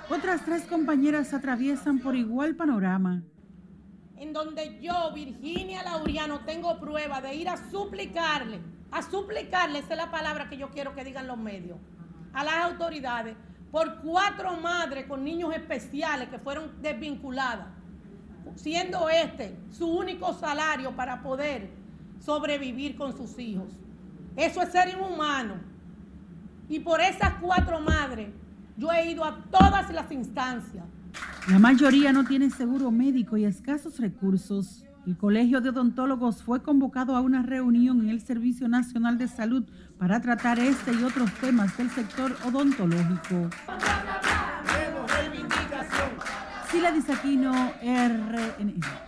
Otras 0.09 0.45
tres 0.45 0.63
compañeras 0.63 1.35
atraviesan 1.35 1.99
por 1.99 2.15
igual 2.15 2.55
panorama. 2.55 3.23
En 4.17 4.33
donde 4.33 4.81
yo, 4.81 5.13
Virginia 5.13 5.83
Lauriano, 5.83 6.41
tengo 6.41 6.79
prueba 6.79 7.21
de 7.21 7.35
ir 7.35 7.49
a 7.49 7.57
suplicarle, 7.71 8.61
a 8.91 9.03
suplicarle, 9.03 9.81
esa 9.81 9.95
es 9.95 9.99
la 9.99 10.11
palabra 10.11 10.49
que 10.49 10.57
yo 10.57 10.71
quiero 10.71 10.95
que 10.95 11.05
digan 11.05 11.27
los 11.27 11.39
medios, 11.39 11.79
a 12.33 12.45
las 12.45 12.55
autoridades, 12.65 13.37
por 13.71 14.01
cuatro 14.01 14.57
madres 14.57 15.07
con 15.07 15.25
niños 15.25 15.55
especiales 15.55 16.29
que 16.29 16.39
fueron 16.39 16.81
desvinculadas, 16.81 17.67
siendo 18.55 19.09
este 19.11 19.57
su 19.71 19.87
único 19.87 20.33
salario 20.33 20.97
para 20.97 21.23
poder 21.23 21.79
sobrevivir 22.29 22.95
con 22.95 23.17
sus 23.17 23.39
hijos. 23.39 23.69
Eso 24.37 24.61
es 24.61 24.71
ser 24.71 24.91
inhumano. 24.91 25.55
Y 26.69 26.79
por 26.79 27.01
esas 27.01 27.33
cuatro 27.41 27.81
madres, 27.81 28.29
yo 28.77 28.93
he 28.93 29.11
ido 29.11 29.25
a 29.25 29.35
todas 29.51 29.91
las 29.91 30.13
instancias. 30.13 30.85
La 31.49 31.59
mayoría 31.59 32.13
no 32.13 32.25
tiene 32.25 32.51
seguro 32.51 32.91
médico 32.91 33.39
y 33.39 33.47
escasos 33.47 33.99
recursos. 33.99 34.85
El 35.07 35.17
Colegio 35.17 35.63
de 35.63 35.71
Odontólogos 35.71 36.43
fue 36.43 36.63
convocado 36.63 37.17
a 37.17 37.23
una 37.23 37.43
reunión 37.43 38.03
en 38.03 38.11
el 38.11 38.21
Servicio 38.21 38.69
Nacional 38.69 39.17
de 39.17 39.27
Salud 39.27 39.65
para 39.97 40.21
tratar 40.21 40.59
este 40.59 40.93
y 40.93 41.03
otros 41.05 41.33
temas 41.41 41.79
del 41.79 41.89
sector 41.89 42.37
odontológico. 42.45 43.49
Sila 46.71 46.93
Disaquino, 46.93 47.55
RNN. 47.83 49.08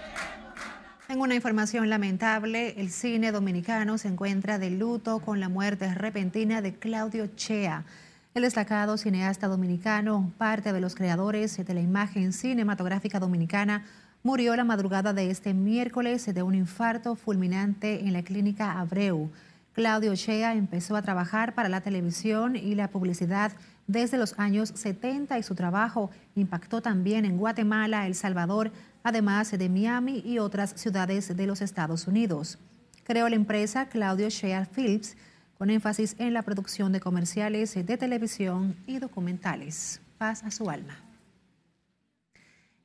En 1.11 1.20
una 1.20 1.35
información 1.35 1.90
lamentable, 1.90 2.81
el 2.81 2.88
cine 2.88 3.33
dominicano 3.33 3.99
se 3.99 4.07
encuentra 4.07 4.61
de 4.61 4.70
luto 4.70 5.18
con 5.18 5.40
la 5.40 5.49
muerte 5.49 5.92
repentina 5.92 6.62
de 6.62 6.75
Claudio 6.75 7.27
Chea. 7.35 7.85
El 8.33 8.42
destacado 8.42 8.96
cineasta 8.96 9.49
dominicano, 9.49 10.33
parte 10.38 10.73
de 10.73 10.81
los 10.81 10.94
creadores 10.94 11.57
de 11.66 11.75
la 11.75 11.81
imagen 11.81 12.33
cinematográfica 12.33 13.18
dominicana, 13.18 13.87
murió 14.23 14.55
la 14.55 14.62
madrugada 14.62 15.12
de 15.12 15.33
este 15.33 15.53
miércoles 15.53 16.33
de 16.33 16.42
un 16.44 16.55
infarto 16.55 17.16
fulminante 17.16 18.07
en 18.07 18.12
la 18.12 18.23
clínica 18.23 18.79
Abreu. 18.79 19.33
Claudio 19.73 20.14
Chea 20.14 20.55
empezó 20.55 20.94
a 20.94 21.03
trabajar 21.03 21.57
para 21.57 21.68
la 21.68 21.81
televisión 21.81 22.55
y 22.55 22.77
la 22.77 22.88
publicidad 22.88 23.51
desde 23.88 24.16
los 24.16 24.38
años 24.38 24.70
70 24.77 25.37
y 25.40 25.42
su 25.42 25.57
trabajo 25.57 26.12
impactó 26.37 26.81
también 26.81 27.25
en 27.25 27.37
Guatemala, 27.37 28.07
El 28.07 28.14
Salvador, 28.14 28.70
además 29.02 29.50
de 29.50 29.68
Miami 29.68 30.22
y 30.24 30.38
otras 30.38 30.74
ciudades 30.76 31.36
de 31.36 31.46
los 31.46 31.60
Estados 31.60 32.06
Unidos. 32.06 32.58
Creó 33.04 33.28
la 33.28 33.36
empresa 33.36 33.88
Claudio 33.88 34.28
Shea 34.28 34.66
Phillips 34.66 35.16
con 35.58 35.70
énfasis 35.70 36.16
en 36.18 36.32
la 36.32 36.42
producción 36.42 36.92
de 36.92 37.00
comerciales 37.00 37.74
de 37.74 37.96
televisión 37.96 38.76
y 38.86 38.98
documentales. 38.98 40.00
Paz 40.16 40.42
a 40.42 40.50
su 40.50 40.70
alma. 40.70 40.98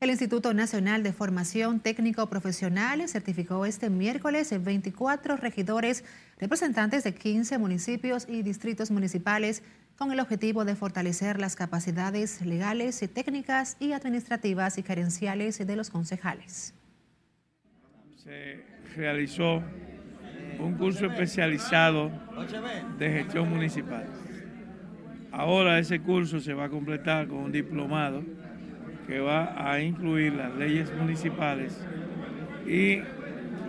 El 0.02 0.10
Instituto 0.10 0.54
Nacional 0.54 1.04
de 1.04 1.14
Formación 1.14 1.80
Técnico 1.80 2.28
Profesional 2.28 3.08
certificó 3.08 3.66
este 3.66 3.90
miércoles 3.90 4.54
24 4.62 5.38
regidores 5.38 6.04
representantes 6.38 7.06
de 7.06 7.16
15 7.16 7.58
municipios 7.58 8.28
y 8.28 8.44
distritos 8.44 8.92
municipales 8.92 9.64
con 9.98 10.12
el 10.12 10.20
objetivo 10.20 10.66
de 10.66 10.76
fortalecer 10.76 11.40
las 11.40 11.56
capacidades 11.56 12.42
legales, 12.42 13.00
técnicas 13.14 13.78
y 13.80 13.94
administrativas 13.94 14.78
y 14.78 14.84
gerenciales 14.84 15.66
de 15.66 15.76
los 15.76 15.90
concejales. 15.90 16.74
Se 18.18 18.66
realizó 18.96 19.64
un 20.60 20.76
curso 20.76 21.06
especializado 21.06 22.12
de 22.98 23.10
gestión 23.10 23.50
municipal. 23.50 24.06
Ahora 25.32 25.80
ese 25.80 26.00
curso 26.00 26.40
se 26.40 26.54
va 26.54 26.66
a 26.66 26.70
completar 26.70 27.28
con 27.28 27.38
un 27.40 27.52
diplomado 27.52 28.24
que 29.08 29.20
va 29.20 29.72
a 29.72 29.80
incluir 29.82 30.34
las 30.34 30.56
leyes 30.56 30.92
municipales 30.96 31.78
y 32.66 33.02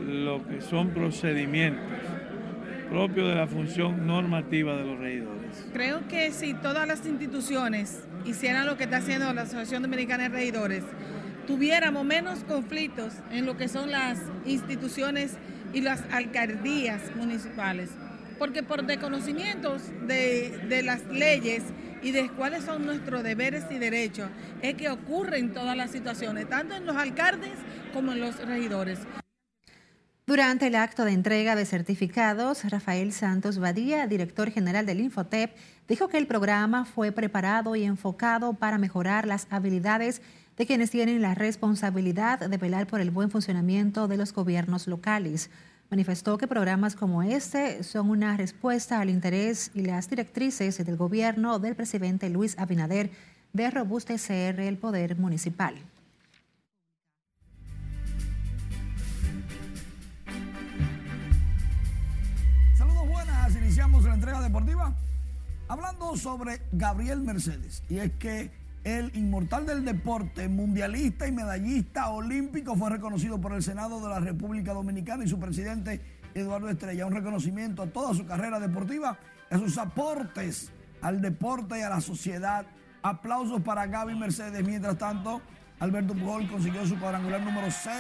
lo 0.07 0.47
que 0.47 0.61
son 0.61 0.91
procedimientos 0.91 1.85
propios 2.89 3.29
de 3.29 3.35
la 3.35 3.47
función 3.47 4.07
normativa 4.07 4.77
de 4.77 4.85
los 4.85 4.99
regidores. 4.99 5.46
Creo 5.73 6.07
que 6.09 6.33
si 6.33 6.55
todas 6.55 6.87
las 6.87 7.05
instituciones 7.07 8.01
hicieran 8.25 8.67
lo 8.67 8.77
que 8.77 8.85
está 8.85 8.99
haciendo 8.99 9.33
la 9.33 9.43
Asociación 9.43 9.83
Dominicana 9.83 10.25
de 10.25 10.29
Regidores, 10.31 10.85
tuviéramos 11.47 12.05
menos 12.05 12.41
conflictos 12.45 13.13
en 13.31 13.47
lo 13.47 13.57
que 13.57 13.69
son 13.69 13.91
las 13.91 14.19
instituciones 14.45 15.33
y 15.73 15.81
las 15.81 16.03
alcaldías 16.11 17.15
municipales, 17.17 17.91
porque 18.39 18.63
por 18.63 18.85
desconocimientos 18.85 19.83
de, 20.07 20.59
de 20.69 20.83
las 20.83 21.05
leyes 21.07 21.63
y 22.03 22.13
de 22.13 22.29
cuáles 22.31 22.65
son 22.65 22.87
nuestros 22.87 23.23
deberes 23.23 23.65
y 23.71 23.79
derechos, 23.79 24.29
es 24.63 24.75
que 24.75 24.89
ocurren 24.89 25.53
todas 25.53 25.77
las 25.77 25.91
situaciones, 25.91 26.49
tanto 26.49 26.75
en 26.75 26.87
los 26.87 26.97
alcaldes 26.97 27.55
como 27.93 28.13
en 28.13 28.21
los 28.21 28.39
regidores. 28.45 28.99
Durante 30.29 30.67
el 30.67 30.75
acto 30.75 31.05
de 31.05 31.13
entrega 31.13 31.55
de 31.55 31.65
certificados, 31.65 32.65
Rafael 32.69 33.13
Santos 33.13 33.61
Badía, 33.61 34.09
director 34.09 34.51
general 34.51 34.85
del 34.85 34.99
Infotep, 34.99 35.55
dijo 35.87 36.09
que 36.09 36.19
el 36.19 36.27
programa 36.27 36.85
fue 36.85 37.13
preparado 37.13 37.77
y 37.77 37.85
enfocado 37.85 38.53
para 38.55 38.77
mejorar 38.77 39.25
las 39.25 39.47
habilidades 39.51 40.21
de 40.57 40.67
quienes 40.67 40.91
tienen 40.91 41.23
la 41.23 41.37
responsabilidad 41.37 42.41
de 42.41 42.57
velar 42.57 42.89
por 42.89 43.01
el 43.01 43.13
buen 43.13 43.31
funcionamiento 43.31 44.09
de 44.09 44.17
los 44.17 44.33
gobiernos 44.33 44.89
locales. 44.89 45.49
Manifestó 45.91 46.39
que 46.39 46.49
programas 46.49 46.97
como 46.97 47.23
este 47.23 47.85
son 47.85 48.11
una 48.11 48.37
respuesta 48.37 48.99
al 48.99 49.11
interés 49.11 49.71
y 49.75 49.83
las 49.83 50.11
directrices 50.11 50.85
del 50.85 50.97
gobierno 50.97 51.61
del 51.61 51.77
presidente 51.77 52.31
Luis 52.31 52.59
Abinader 52.59 53.13
de 53.53 53.71
robustecer 53.71 54.59
el 54.59 54.77
poder 54.77 55.17
municipal. 55.17 55.77
Deportiva 64.47 64.95
hablando 65.69 66.17
sobre 66.17 66.61
Gabriel 66.73 67.21
Mercedes. 67.21 67.83
Y 67.89 67.99
es 67.99 68.13
que 68.13 68.51
el 68.85 69.11
inmortal 69.17 69.67
del 69.67 69.85
deporte, 69.85 70.49
mundialista 70.49 71.27
y 71.27 71.33
medallista 71.33 72.09
olímpico, 72.11 72.77
fue 72.77 72.91
reconocido 72.91 73.41
por 73.41 73.53
el 73.53 73.63
Senado 73.63 74.01
de 74.01 74.09
la 74.09 74.21
República 74.21 74.73
Dominicana 74.73 75.25
y 75.25 75.29
su 75.29 75.41
presidente 75.41 76.01
Eduardo 76.35 76.69
Estrella. 76.69 77.07
Un 77.07 77.15
reconocimiento 77.15 77.83
a 77.83 77.87
toda 77.87 78.15
su 78.15 78.25
carrera 78.27 78.61
deportiva, 78.61 79.19
a 79.51 79.59
sus 79.59 79.77
aportes 79.79 80.71
al 81.03 81.21
deporte 81.21 81.79
y 81.79 81.83
a 81.83 81.89
la 81.89 82.01
sociedad. 82.01 82.67
Aplausos 83.03 83.63
para 83.63 83.87
Gaby 83.87 84.15
Mercedes. 84.15 84.65
Mientras 84.65 84.99
tanto, 84.99 85.41
Alberto 85.81 86.15
Pujol 86.15 86.49
consiguió 86.49 86.87
su 86.87 86.99
cuadrangular 86.99 87.41
número 87.41 87.71
6 87.71 87.93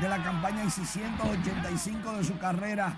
de 0.00 0.08
la 0.08 0.22
campaña 0.22 0.64
y 0.64 0.70
685 0.70 2.12
de 2.12 2.24
su 2.24 2.38
carrera. 2.38 2.96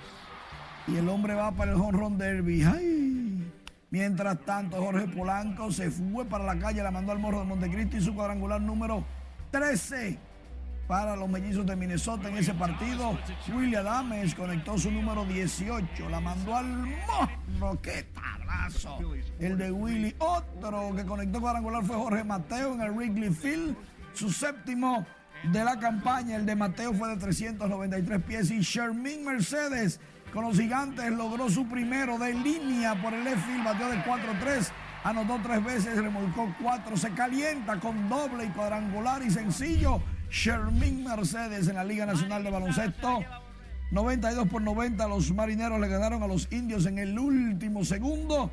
Y 0.89 0.97
el 0.97 1.09
hombre 1.09 1.35
va 1.35 1.53
para 1.53 1.73
el 1.73 1.81
Home 1.81 1.93
Run 1.93 2.19
Derby. 2.19 2.63
¡Ay! 2.63 3.53
Mientras 3.91 4.39
tanto, 4.45 4.77
Jorge 4.77 5.09
Polanco 5.09 5.71
se 5.73 5.91
fue 5.91 6.25
para 6.25 6.45
la 6.45 6.59
calle, 6.59 6.83
la 6.83 6.91
mandó 6.91 7.13
al 7.13 7.19
Morro 7.19 7.41
de 7.41 7.47
Montecristo 7.47 7.97
y 7.97 8.01
su 8.01 8.15
cuadrangular 8.15 8.61
número 8.61 9.05
13 9.51 10.19
para 10.87 11.15
los 11.17 11.29
mellizos 11.29 11.67
de 11.67 11.77
Minnesota 11.77 12.29
en 12.29 12.39
ese 12.39 12.55
partido. 12.55 13.19
William 13.55 13.87
Adames 13.87 14.35
conectó 14.35 14.79
su 14.79 14.91
número 14.91 15.25
18, 15.27 16.09
la 16.09 16.21
mandó 16.21 16.57
al 16.57 16.67
morro. 16.69 17.81
¡Qué 17.83 18.07
tablazo! 18.15 18.99
El 19.39 19.59
de 19.59 19.71
Willy. 19.71 20.15
Otro 20.19 20.95
que 20.97 21.05
conectó 21.05 21.41
cuadrangular 21.41 21.85
fue 21.85 21.97
Jorge 21.97 22.25
Mateo 22.25 22.75
en 22.75 22.81
el 22.81 22.91
Wrigley 22.93 23.31
Field, 23.31 23.77
su 24.15 24.31
séptimo 24.31 25.07
de 25.45 25.65
la 25.65 25.79
campaña. 25.79 26.37
El 26.37 26.47
de 26.47 26.57
Mateo 26.57 26.93
fue 26.93 27.09
de 27.09 27.17
393 27.17 28.23
pies 28.23 28.51
y 28.51 28.61
Shermin 28.61 29.25
Mercedes 29.25 30.01
con 30.33 30.45
los 30.45 30.59
gigantes 30.59 31.11
logró 31.11 31.49
su 31.49 31.67
primero 31.67 32.19
de 32.19 32.35
línea 32.35 33.01
por 33.01 33.15
el 33.15 33.25
left 33.25 33.47
field, 33.47 33.65
batió 33.65 33.89
de 33.89 33.97
4-3, 34.05 34.69
anotó 35.05 35.41
tres 35.43 35.65
veces, 35.65 35.97
remolcó 35.97 36.55
cuatro, 36.61 36.97
se 36.99 37.11
calienta 37.13 37.81
con 37.81 38.09
doble 38.11 38.45
y 38.45 38.49
cuadrangular 38.49 39.23
y 39.23 39.31
sencillo. 39.31 40.03
Shermin 40.31 41.03
Mercedes 41.03 41.69
en 41.69 41.77
la 41.77 41.85
Liga 41.85 42.05
Nacional 42.05 42.45
de 42.45 42.51
Baloncesto. 42.51 43.21
92 43.91 44.49
por 44.49 44.61
90 44.61 45.09
los 45.09 45.33
marineros 45.33 45.81
le 45.81 45.89
ganaron 45.89 46.23
a 46.23 46.27
los 46.27 46.53
indios 46.53 46.85
en 46.85 46.99
el 46.99 47.19
último 47.19 47.85
segundo. 47.85 48.51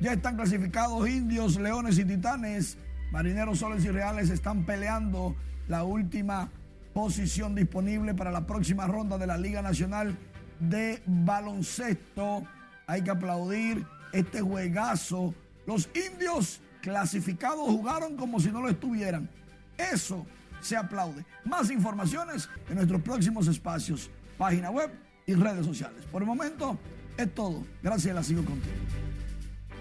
Ya 0.00 0.12
están 0.12 0.36
clasificados 0.36 1.08
indios, 1.08 1.58
leones 1.58 1.98
y 1.98 2.04
titanes. 2.04 2.76
Marineros 3.10 3.60
soles 3.60 3.82
y 3.86 3.88
reales 3.88 4.28
están 4.28 4.66
peleando 4.66 5.34
la 5.68 5.84
última 5.84 6.50
posición 6.92 7.54
disponible 7.54 8.14
para 8.14 8.30
la 8.32 8.46
próxima 8.46 8.86
ronda 8.86 9.18
de 9.18 9.26
la 9.26 9.36
Liga 9.36 9.62
Nacional 9.62 10.16
de 10.58 11.00
baloncesto. 11.06 12.42
Hay 12.86 13.02
que 13.02 13.10
aplaudir 13.10 13.86
este 14.12 14.40
juegazo. 14.40 15.34
Los 15.66 15.88
indios 15.94 16.60
clasificados 16.80 17.68
jugaron 17.68 18.16
como 18.16 18.40
si 18.40 18.50
no 18.50 18.62
lo 18.62 18.68
estuvieran. 18.68 19.28
Eso 19.76 20.26
se 20.60 20.76
aplaude. 20.76 21.24
Más 21.44 21.70
informaciones 21.70 22.48
en 22.68 22.76
nuestros 22.76 23.02
próximos 23.02 23.46
espacios, 23.46 24.10
página 24.36 24.70
web 24.70 24.90
y 25.26 25.34
redes 25.34 25.66
sociales. 25.66 26.04
Por 26.10 26.22
el 26.22 26.26
momento 26.26 26.78
es 27.16 27.32
todo. 27.34 27.64
Gracias, 27.82 28.14
la 28.14 28.22
sigo 28.22 28.44
contigo. 28.44 28.74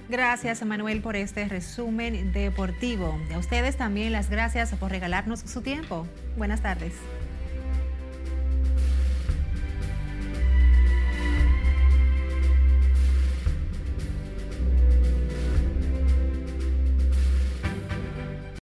Gracias, 0.09 0.65
Manuel, 0.65 1.01
por 1.01 1.17
este 1.17 1.45
resumen 1.49 2.31
deportivo. 2.31 3.19
A 3.33 3.37
ustedes 3.37 3.75
también 3.75 4.13
las 4.13 4.29
gracias 4.29 4.73
por 4.75 4.89
regalarnos 4.89 5.41
su 5.41 5.61
tiempo. 5.61 6.07
Buenas 6.37 6.61
tardes. 6.61 6.93